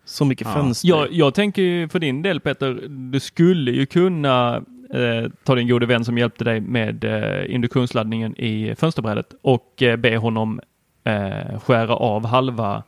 [0.06, 0.54] Så mycket Ja.
[0.54, 0.88] fönster.
[0.90, 2.74] Jag, jag tänker ju för din del Peter,
[3.12, 4.56] du skulle ju kunna
[4.94, 9.96] eh, ta din gode vän som hjälpte dig med eh, induktionsladdningen i fönsterbrädet och eh,
[9.98, 10.60] be honom
[11.04, 12.84] eh, skära av halva,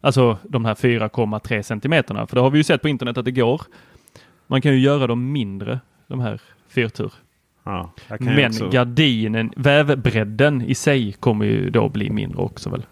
[0.00, 2.26] alltså de här 4,3 centimeterna.
[2.26, 3.62] För det har vi ju sett på internet att det går.
[4.46, 7.12] Man kan ju göra dem mindre, de här fyrtur.
[7.68, 7.90] Ja,
[8.20, 12.86] Men också- gardinen, vävbredden i sig kommer ju då bli mindre också väl?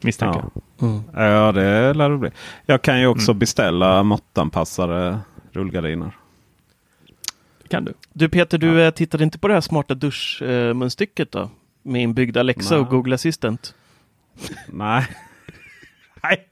[0.00, 0.62] Misstänker Ja.
[0.78, 0.88] jag.
[0.90, 1.02] Mm.
[1.14, 2.30] Ja, det lär det bli.
[2.66, 3.38] Jag kan ju också Mm.
[3.38, 5.18] beställa måttanpassade
[5.52, 6.10] rullgardiner.
[7.62, 7.92] Det kan du.
[8.12, 11.50] Du Peter, du eh, tittade inte på det här smarta duschmunstycket då?
[11.82, 12.84] Med inbyggd Alexa Nej.
[12.84, 13.74] och Google Assistant?
[14.68, 15.06] Nej.
[16.22, 16.48] Nej,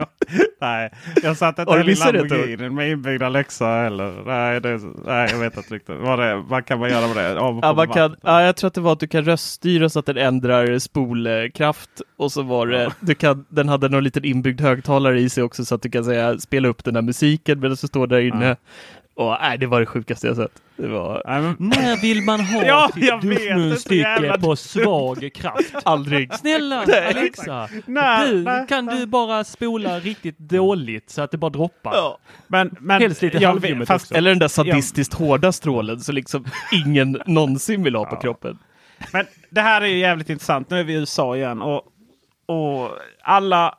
[0.61, 0.91] nej,
[1.23, 4.23] jag satt inte heller Lamborghini med inbyggd Alexa eller.
[4.27, 5.97] Nej, det, nej jag vet inte riktigt.
[6.01, 7.31] Vad, det, vad kan man göra med det?
[7.62, 10.07] Ja, man kan, ja, jag tror att det var att du kan röststyra så att
[10.07, 15.21] den ändrar spolkraft och så var det, du kan, den hade någon liten inbyggd högtalare
[15.21, 17.87] i sig också så att du kan säga spela upp den här musiken medan du
[17.89, 18.57] står där inne.
[19.17, 19.35] Ja.
[19.35, 20.62] Och nej, det var det sjukaste jag sett.
[20.77, 21.23] Det var
[21.59, 25.75] När vill man ha Ja, sitt duschmunstycke på svag kraft?
[25.85, 26.35] aldrig.
[26.35, 28.97] Snälla Nej, Alexa, Nej, du, nej, kan nej.
[28.99, 31.95] du bara spola riktigt dåligt så att det bara droppar?
[31.95, 32.19] Ja.
[32.47, 34.14] men, men, Helst lite jag halvrummet vet- fast, också.
[34.14, 36.45] Eller den där sadistiskt hårda strålen så liksom
[36.87, 38.21] ingen någonsin vill ha på Ja.
[38.21, 38.59] kroppen.
[39.12, 40.71] Men det här är ju jävligt intressant.
[40.71, 41.62] Nu är vi i USA igen.
[41.62, 41.83] Och,
[42.47, 42.91] och
[43.23, 43.75] alla,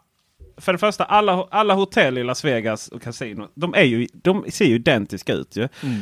[0.58, 4.46] för det första, alla, alla hotell i Las Vegas och kasino, de, är ju, de
[4.50, 5.56] ser ju identiska ut.
[5.56, 5.68] Ju.
[5.84, 6.02] Mm.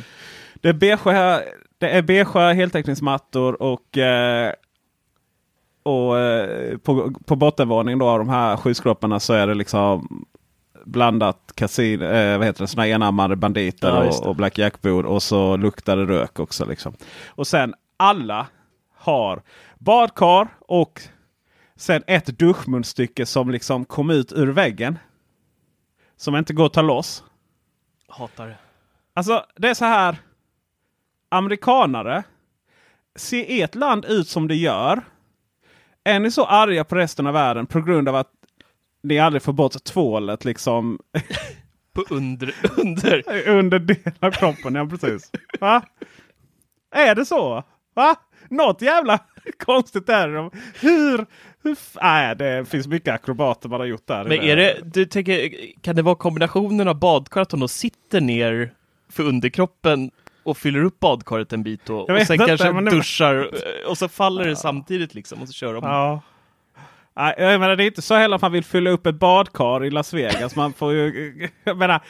[0.55, 1.41] Det är beigea,
[1.77, 4.53] det är beigea heltäckningsmattor och, eh,
[5.83, 10.25] och eh, på, på bottenvåningen då av de här skyskraporna så är det liksom
[10.85, 15.23] blandat kasin, eh, vad heter det, såna enarmade banditer Ja, och, och Black Jack-bord och
[15.23, 16.65] så luktar det rök också.
[16.65, 16.93] Liksom.
[17.27, 18.47] Och sen alla
[18.95, 19.41] har
[19.77, 21.01] badkar och
[21.77, 24.99] sen ett duschmunstycke som liksom kom ut ur väggen.
[26.17, 27.23] Som inte går att ta loss.
[28.07, 28.57] Hatar det.
[29.13, 30.17] Alltså det är så här.
[31.29, 32.23] Amerikanare.
[33.15, 35.01] Ser ert land ut som det gör.
[36.03, 38.31] Är ni så arga på resten av världen på grund av att
[39.03, 40.99] ni aldrig får bort tvålet liksom
[41.93, 43.47] På under, under.
[43.49, 44.75] under delen av kroppen?
[44.75, 45.31] Ja precis.
[45.59, 45.81] Va?
[46.91, 47.63] Är det så?
[47.93, 48.15] Va?
[48.49, 49.19] Något jävla
[49.65, 50.49] konstigt är det.
[50.81, 51.25] Hur?
[52.01, 54.23] Nej, det finns mycket akrobater man har gjort där.
[54.23, 55.49] Men är det, du tänker,
[55.81, 58.73] kan det vara kombinationen av badkar, att de sitter ner
[59.11, 60.11] för underkroppen
[60.43, 63.97] och fyller upp badkaret en bit och, och sen inte, kanske det- duschar eh, och
[63.97, 65.83] så faller det samtidigt liksom och så kör de.
[65.83, 66.21] Ja.
[67.17, 69.85] Nej, jag menar, det är inte så heller att man vill fylla upp ett badkar
[69.85, 70.55] i Las Vegas.
[70.55, 71.49] Man får ju...
[71.63, 72.01] Jag menar,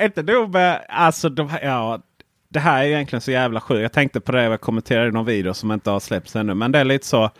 [0.00, 0.84] inte nog med...
[0.88, 2.00] Alltså, de, ja,
[2.48, 3.82] det här är egentligen så jävla sjukt.
[3.82, 6.54] Jag tänkte på det jag kommenterade i någon video som inte har släppts ännu.
[6.54, 7.30] Men det är lite så.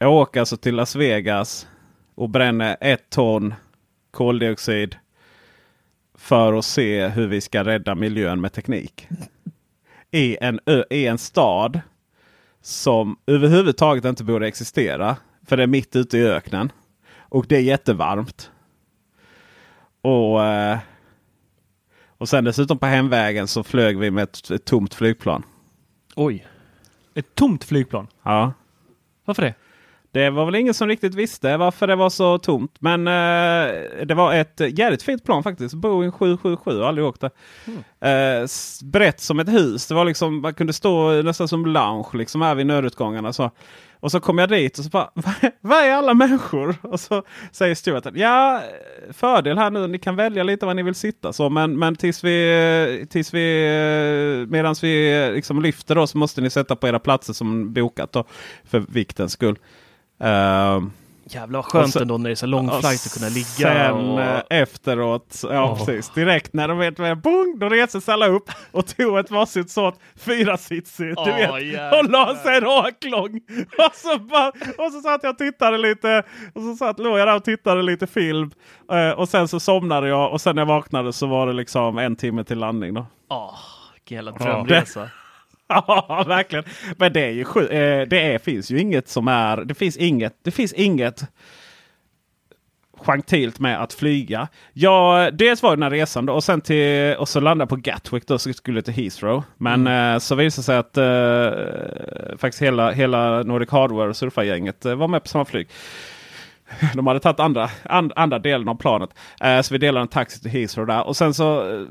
[0.00, 1.68] Jag åker alltså till Las Vegas
[2.14, 3.54] och bränner ett ton
[4.10, 4.96] koldioxid
[6.14, 9.08] för att se hur vi ska rädda miljön med teknik.
[10.10, 11.80] I en, ö, i en stad
[12.62, 15.16] som överhuvudtaget inte borde existera.
[15.46, 16.72] För det är mitt ute i öknen.
[17.18, 18.50] Och det är jättevarmt.
[20.00, 20.78] Och, eh,
[22.18, 25.42] och sen dessutom på hemvägen så flög vi med ett, ett tomt flygplan.
[26.16, 26.46] Oj.
[27.14, 28.06] Ett tomt flygplan.
[28.22, 28.52] Ja.
[29.24, 29.54] Varför det?
[30.18, 32.76] Det var väl ingen som riktigt visste varför det var så tomt.
[32.78, 33.74] Men eh,
[34.06, 35.74] det var ett jävligt fint plan faktiskt.
[35.74, 36.70] Boeing 777.
[36.70, 37.30] Jag har aldrig åkt det.
[38.08, 39.86] Eh, s- brett som ett hus.
[39.86, 43.32] Det var liksom, man kunde stå nästan som lounge liksom här vid nödutgångarna.
[43.32, 43.50] Så.
[44.00, 45.10] Och så kom jag dit och så bara,
[45.60, 46.76] "Vad är- alla människor?
[46.82, 48.62] Och så säger stewarden, ja
[49.12, 51.32] fördel här nu, ni kan välja lite var ni vill sitta.
[51.32, 56.40] Så, men men tills vi, tills vi medan vi eh, liksom lyfter då så måste
[56.40, 58.24] ni sätta på era platser som bokat då,
[58.64, 59.56] för viktens skull.
[60.20, 60.90] Ehm,
[61.30, 63.46] Jävlar vad skönt så- ändå när det är så lång flight att kunna ligga.
[63.46, 64.20] Sen och...
[64.20, 65.78] eh, efteråt, ja Åh.
[65.78, 69.18] precis, direkt när de vet vad jag bong, då reser sig alla upp och tog
[69.18, 71.64] ett varsitt sånt fyrasitsigt, du Åh, vet.
[71.66, 71.98] jävlar.
[72.04, 73.40] Och la sig raklång.
[73.78, 74.48] Och så, bara,
[74.86, 76.22] och så satt jag och tittade lite,
[76.54, 78.50] och så satt, låg jag där och tittade lite film.
[78.92, 81.98] Eh, och sen så somnade jag och sen när jag vaknade så var det liksom
[81.98, 83.06] en timme till landning då.
[83.30, 83.54] Åh,
[83.94, 85.08] vilken jävla drömresa.
[85.86, 86.64] Ja, verkligen.
[86.96, 87.72] Men det är ju sjukt.
[87.72, 89.56] Eh, det är, finns ju inget som är...
[89.56, 91.24] Det finns inget, det finns inget
[93.00, 94.48] gentilt med att flyga.
[94.72, 97.76] Ja, dels var det den här resan då, och sen till, och så landade på
[97.76, 99.42] Gatwick då, så skulle till Heathrow.
[99.56, 104.84] Men eh, så visade det sig att eh, faktiskt hela, hela Nordic Hardware och surfargänget
[104.84, 105.68] eh, var med på samma flyg.
[106.94, 109.10] De hade tagit andra, and, andra delen av planet.
[109.40, 111.06] Eh, så vi delade en taxi till Heathrow där.
[111.06, 111.82] Och sen så eh,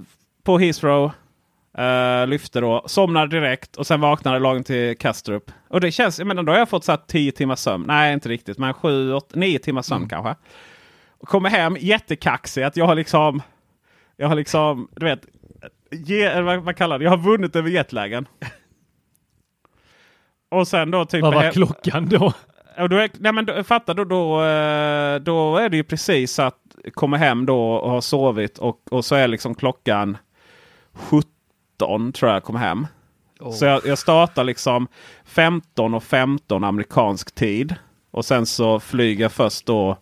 [0.43, 1.11] på Heathrow
[1.78, 5.51] eh, lyfte då, somnade direkt och sen vaknade lagom till Kastrup.
[5.67, 7.84] Och det känns, jag menar då har jag fått så här 10 timmars sömn.
[7.88, 10.36] Nej inte riktigt men 7, 8, 9 timmars sömn kanske.
[11.19, 13.41] Och kommer hem jättekaxig att jag har liksom,
[14.17, 15.25] jag har liksom, du vet,
[15.91, 18.28] ge, vad man kallar det, jag har vunnit över jetlagen.
[20.49, 21.21] Och sen då typ...
[21.21, 22.34] Vad var klockan då?
[22.78, 26.39] och då är, nej men då, fattar du då, eh, då är det ju precis
[26.39, 26.59] att
[26.93, 30.17] komma hem då och ha sovit och, och så är liksom klockan
[30.93, 31.37] 17
[32.11, 32.88] tror jag kom hem.
[33.53, 34.88] Så jag, jag startar liksom
[35.25, 37.75] 15 och 15 amerikansk tid.
[38.11, 39.97] Och sen så flyger jag först då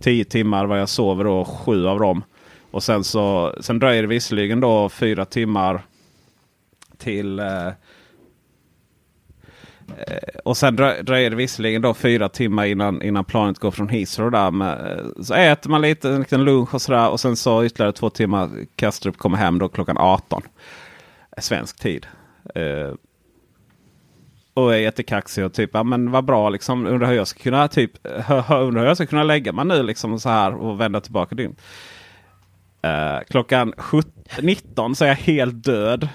[0.00, 2.22] 10 timmar vad jag sover då, sju av dem.
[2.70, 5.82] Och sen så sen dröjer det visserligen då fyra timmar
[6.98, 7.68] till eh,
[10.44, 14.30] och sen drö- dröjer det visserligen då fyra timmar innan, innan planet går från Heathrow.
[14.30, 17.08] Där med, så äter man lite, en liten lunch och sådär.
[17.08, 18.50] Och sen så ytterligare två timmar.
[18.76, 20.42] Kastrup kommer hem då klockan 18.
[21.38, 22.06] Svensk tid.
[22.54, 22.94] Eh,
[24.54, 26.86] och är jättekaxig och typ, ja men vad bra liksom.
[26.86, 27.92] Undrar hur jag ska kunna typ,
[28.50, 31.56] undrar hur jag ska kunna lägga mig nu liksom så här och vända tillbaka dygn.
[32.82, 34.12] Eh, klockan 17,
[34.42, 36.08] 19 så är jag helt död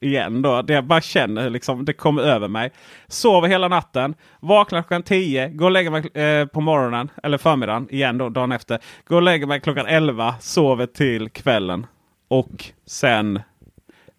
[0.00, 0.62] igen då.
[0.62, 2.72] Det jag bara känner liksom, det kommer över mig.
[3.08, 7.88] Sover hela natten, vaknar klockan 10, går och lägger mig eh, på morgonen eller förmiddagen
[7.90, 8.78] igen då dagen efter.
[9.04, 11.86] Går och lägger mig klockan 11, sover till kvällen.
[12.28, 13.40] Och sen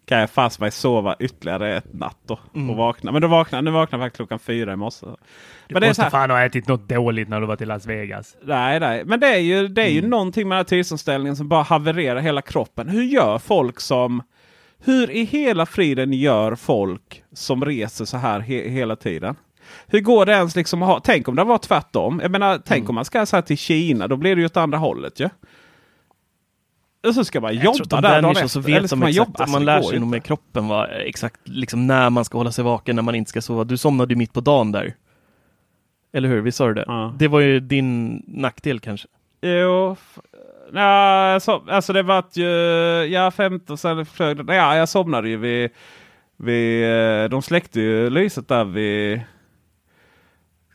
[0.06, 2.38] kan jag fast mig sova ytterligare ett natt då.
[2.70, 3.12] Och vakna.
[3.12, 5.06] Men då vaknar, nu vaknar jag faktiskt klockan fyra i morse.
[5.06, 7.56] Du Men det är så måste här, fan ha ätit något dåligt när du var
[7.56, 8.36] till Las Vegas.
[8.42, 9.04] Nej, nej.
[9.04, 12.20] Men det är ju, det är ju någonting med den här tidsomställningen som bara havererar
[12.20, 12.88] hela kroppen.
[12.88, 14.22] Hur gör folk som...
[14.84, 19.36] Hur i hela friden gör folk som reser så här he, hela tiden?
[19.86, 21.00] Hur går det ens liksom att ha...
[21.00, 22.20] Tänk om det var tvärtom.
[22.22, 24.08] Jag menar, tänk om man ska så här till Kina.
[24.08, 25.28] Då blir det ju åt andra hållet ju.
[27.06, 28.46] Och så ska man Jag tror jobba att där dagen efter.
[28.46, 29.46] så Eller vet ska de man exakt, jobba?
[29.46, 32.96] Man lär sig nog med kroppen vad, exakt liksom när man ska hålla sig vaken,
[32.96, 33.64] när man inte ska sova.
[33.64, 34.94] Du somnade ju mitt på dagen där.
[36.12, 36.40] Eller hur?
[36.40, 36.84] Visst sa du det?
[36.86, 37.14] Ja.
[37.18, 39.08] Det var ju din nackdel kanske.
[39.42, 39.96] Jo.
[40.74, 42.48] Ja, så, alltså det var ju...
[43.12, 44.54] Ja, 15 sen flög det.
[44.54, 45.70] Ja, jag somnade ju vid...
[46.36, 49.20] vid eh, de släckte ju lyset där vid...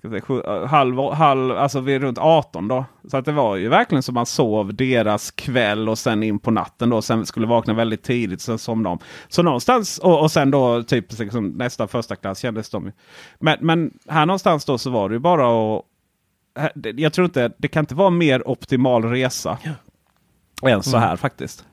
[0.02, 2.86] Säga, sju, eh, halv, halv, alltså vid runt 18 då.
[3.08, 6.52] Så att det var ju verkligen som man sov deras kväll och sen in på
[6.52, 7.02] natten då.
[7.02, 9.06] Sen skulle vakna väldigt tidigt, sen somnade de.
[9.28, 12.92] Så någonstans, och, och sen då typ liksom, nästa första klass kändes de ju.
[13.40, 15.86] Men, men här någonstans då så var det ju bara att
[16.84, 19.58] jag tror inte, det kan inte vara mer optimal resa.
[20.64, 21.66] Än så här faktiskt.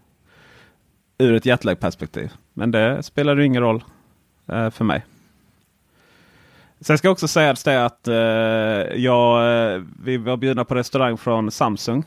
[1.18, 2.32] Ur ett jetlag-perspektiv.
[2.52, 3.84] Men det spelar ju ingen roll
[4.48, 5.04] eh, för mig.
[6.80, 8.14] Sen ska också sägas det att eh,
[9.02, 12.04] jag, eh, vi var bjudna på restaurang från Samsung.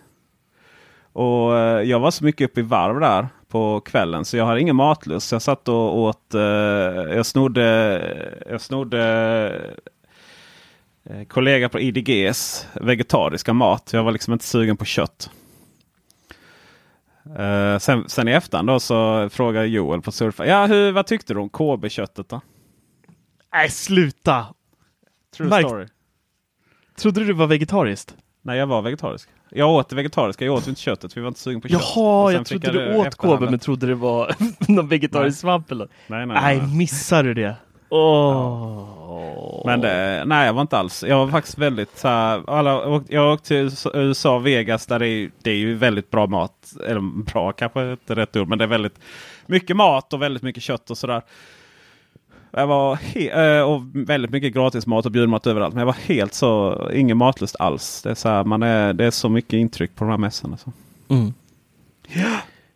[1.13, 4.57] Och eh, jag var så mycket uppe i varv där på kvällen så jag har
[4.57, 5.28] ingen matlust.
[5.28, 6.41] Så jag satt och åt, eh,
[7.15, 7.65] jag snodde,
[8.49, 9.76] jag snodde
[11.03, 13.89] eh, kollega på IDGs vegetariska mat.
[13.93, 15.30] Jag var liksom inte sugen på kött.
[17.38, 20.45] Eh, sen, sen i efterhand då så frågade Joel på Surfa.
[20.45, 22.41] Ja, hur, vad tyckte du om KB-köttet då?
[23.53, 24.45] Nej, sluta!
[25.38, 25.88] True Mike- story.
[26.99, 28.15] Trodde du du var vegetariskt?
[28.41, 29.30] Nej, jag var vegetarisk.
[29.49, 30.45] Jag åt det vegetariska.
[30.45, 31.13] Jag åt inte köttet.
[31.13, 31.82] för Vi var inte sugen på kött.
[31.95, 33.15] Jaha, jag trodde det du åt.
[33.17, 34.36] KB men trodde det var
[34.71, 35.41] någon vegetarisk Nej.
[35.41, 35.88] svamp eller?
[36.07, 36.77] Nej, nej, Nej, nej.
[36.77, 37.55] missar du det?
[37.89, 39.61] Åh.
[39.65, 41.03] Men det, nej, jag var inte alls.
[41.07, 45.32] Jag var faktiskt väldigt så här, alla, Jag åkte till USA, Vegas, där det är,
[45.43, 46.73] det är ju väldigt bra mat.
[46.88, 48.99] Eller bra kanske inte rätt ord, men det är väldigt
[49.45, 51.21] mycket mat och väldigt mycket kött och sådär.
[52.51, 55.73] Jag var he- eh, och väldigt mycket gratis mat och bjudmat överallt.
[55.73, 58.01] Men jag var helt så, ingen matlust alls.
[58.01, 60.57] Det är så, här, man är, det är så mycket intryck på de här mässorna.
[60.57, 60.71] Så.
[61.09, 61.33] Mm.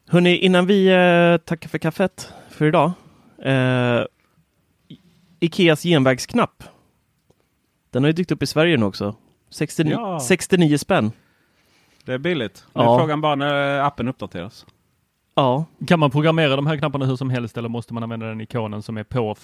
[0.09, 2.91] Hörni, innan vi eh, tackar för kaffet för idag.
[3.45, 4.01] Eh,
[5.39, 6.63] Ikeas genvägsknapp.
[7.91, 9.15] Den har ju dykt upp i Sverige nu också.
[9.49, 10.19] 69, Ja.
[10.19, 11.11] 69 spänn.
[12.05, 12.65] Det är billigt.
[12.73, 12.99] Nu är Ja.
[12.99, 14.65] frågan bara när appen uppdateras.
[15.35, 15.65] Ja.
[15.87, 18.81] Kan man programmera de här knapparna hur som helst eller måste man använda den ikonen
[18.81, 19.35] som är på?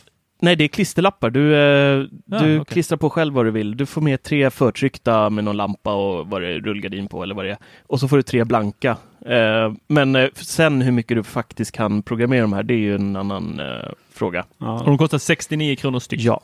[0.41, 1.29] Nej, det är klisterlappar.
[1.29, 2.65] Du, eh, Ja, du okej.
[2.73, 3.77] klistrar på själv vad du vill.
[3.77, 7.35] Du får med tre förtryckta med någon lampa och vad det är, rullgardin på eller
[7.35, 7.57] vad det är.
[7.87, 8.97] Och så får du tre blanka.
[9.25, 12.95] Eh, men eh, sen hur mycket du faktiskt kan programmera de här, det är ju
[12.95, 14.39] en annan eh, fråga.
[14.41, 14.81] Och Ja.
[14.85, 16.21] de kostar 69 kronor styck.
[16.21, 16.41] Ja.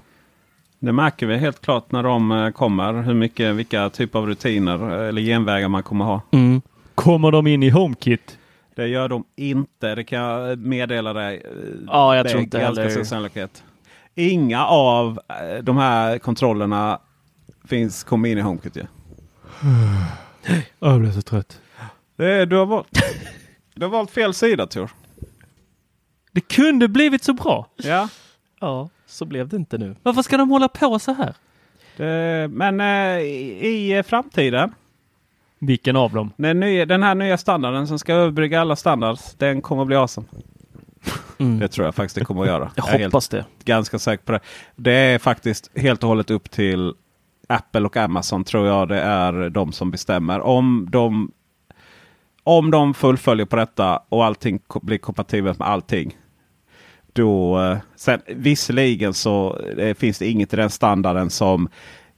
[0.79, 3.01] Det märker vi helt klart när de kommer.
[3.01, 6.21] Hur mycket, vilka typer av rutiner eller genvägar man kommer ha.
[6.31, 6.61] Mm.
[6.95, 8.37] Kommer de in i HomeKit?
[8.75, 9.95] Det gör de inte.
[9.95, 11.41] Det kan jag meddela dig.
[11.87, 13.03] Ja, jag tror inte heller.
[13.03, 13.63] sannolikhet.
[14.15, 16.99] Inga av eh, de här kontrollerna
[17.63, 18.75] finns, kommer in i HomeKit.
[18.75, 18.85] Ju.
[20.79, 21.61] Jag blev så trött.
[22.15, 22.87] Det, du, har valt,
[23.75, 24.89] du har valt fel sida Tor.
[26.31, 27.67] Det kunde blivit så bra.
[27.75, 28.09] Ja.
[28.59, 29.95] Ja, så blev det inte nu.
[30.03, 31.35] Varför ska de hålla på så här?
[31.97, 34.73] Det, men eh, i, i framtiden.
[35.59, 36.31] Vilken av dem?
[36.37, 39.35] Den, nya, den här nya standarden som ska överbrygga alla standards.
[39.35, 40.27] Den kommer bli awesome.
[41.37, 41.59] Mm.
[41.59, 42.71] Det tror jag faktiskt det kommer att göra.
[42.75, 43.45] Jag helt- hoppas det.
[43.65, 44.39] ganska säker på det.
[44.75, 46.93] Det är faktiskt helt och hållet upp till
[47.49, 50.39] Apple och Amazon tror jag det är de som bestämmer.
[50.39, 51.31] Om de,
[52.43, 56.17] om de fullföljer på detta och allting blir kompatibelt med allting.
[57.13, 61.69] Då, eh, sen, visserligen så eh, finns det inget i den standarden som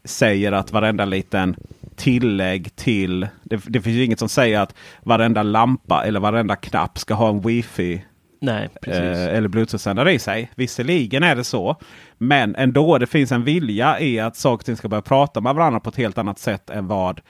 [0.04, 1.56] säger att varenda liten
[1.96, 3.28] tillägg till...
[3.44, 7.42] Det, det finns inget som säger att varenda lampa eller varenda knapp ska ha en
[7.42, 8.06] wifi
[8.40, 9.02] Nej, precis.
[9.02, 10.52] eh, eller bluetooth-sändare i sig.
[10.56, 11.76] Visserligen är det så.
[12.18, 15.56] Men ändå, det finns en vilja i att saker och ting ska börja prata med
[15.56, 17.22] varandra på ett helt annat sätt än vad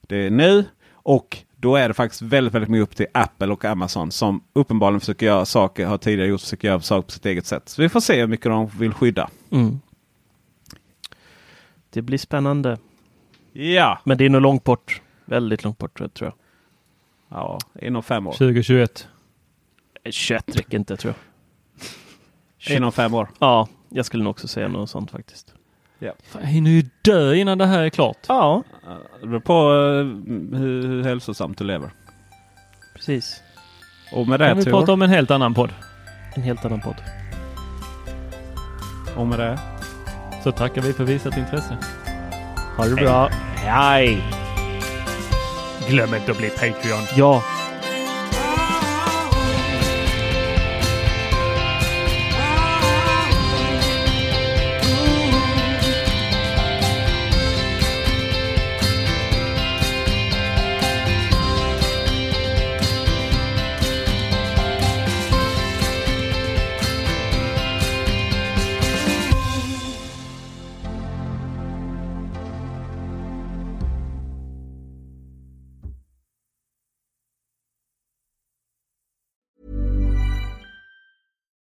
[0.00, 0.64] det är nu.
[0.92, 5.00] Och då är det faktiskt väldigt, väldigt mycket upp till Apple och Amazon som uppenbarligen
[5.00, 7.68] försöker göra saker, har tidigare gjort, försöker göra saker på sitt eget sätt.
[7.68, 9.30] Så vi får se hur mycket de vill skydda.
[9.50, 9.80] Mm.
[11.90, 12.78] Det blir spännande.
[13.52, 15.00] Ja, Men det är nog långt bort.
[15.24, 16.32] Väldigt långt bort tror jag.
[17.28, 18.32] ja inom fem år.
[18.32, 19.08] 2021.
[20.04, 22.76] Eh, 21 räcker inte tror jag.
[22.76, 23.28] Inom fem år.
[23.38, 25.54] Ja, jag skulle nog också säga något sånt faktiskt.
[26.24, 28.16] Fan, Jag hinner ju dö innan det här är klart.
[28.28, 28.62] Ja,
[29.20, 31.90] Det beror på eh, hur, hur hälsosamt du lever.
[32.96, 33.40] precis.
[34.12, 35.70] Och med kan det vi Tor, prata om en helt annan podd.
[36.34, 36.96] En helt annan podd.
[39.16, 39.58] och med det.
[40.44, 41.76] Så tackar vi för visat intresse.
[42.76, 43.28] Ha det bra.
[43.54, 44.22] Hej!
[45.88, 47.02] Glöm inte att bli Patreon.
[47.16, 47.42] Ja.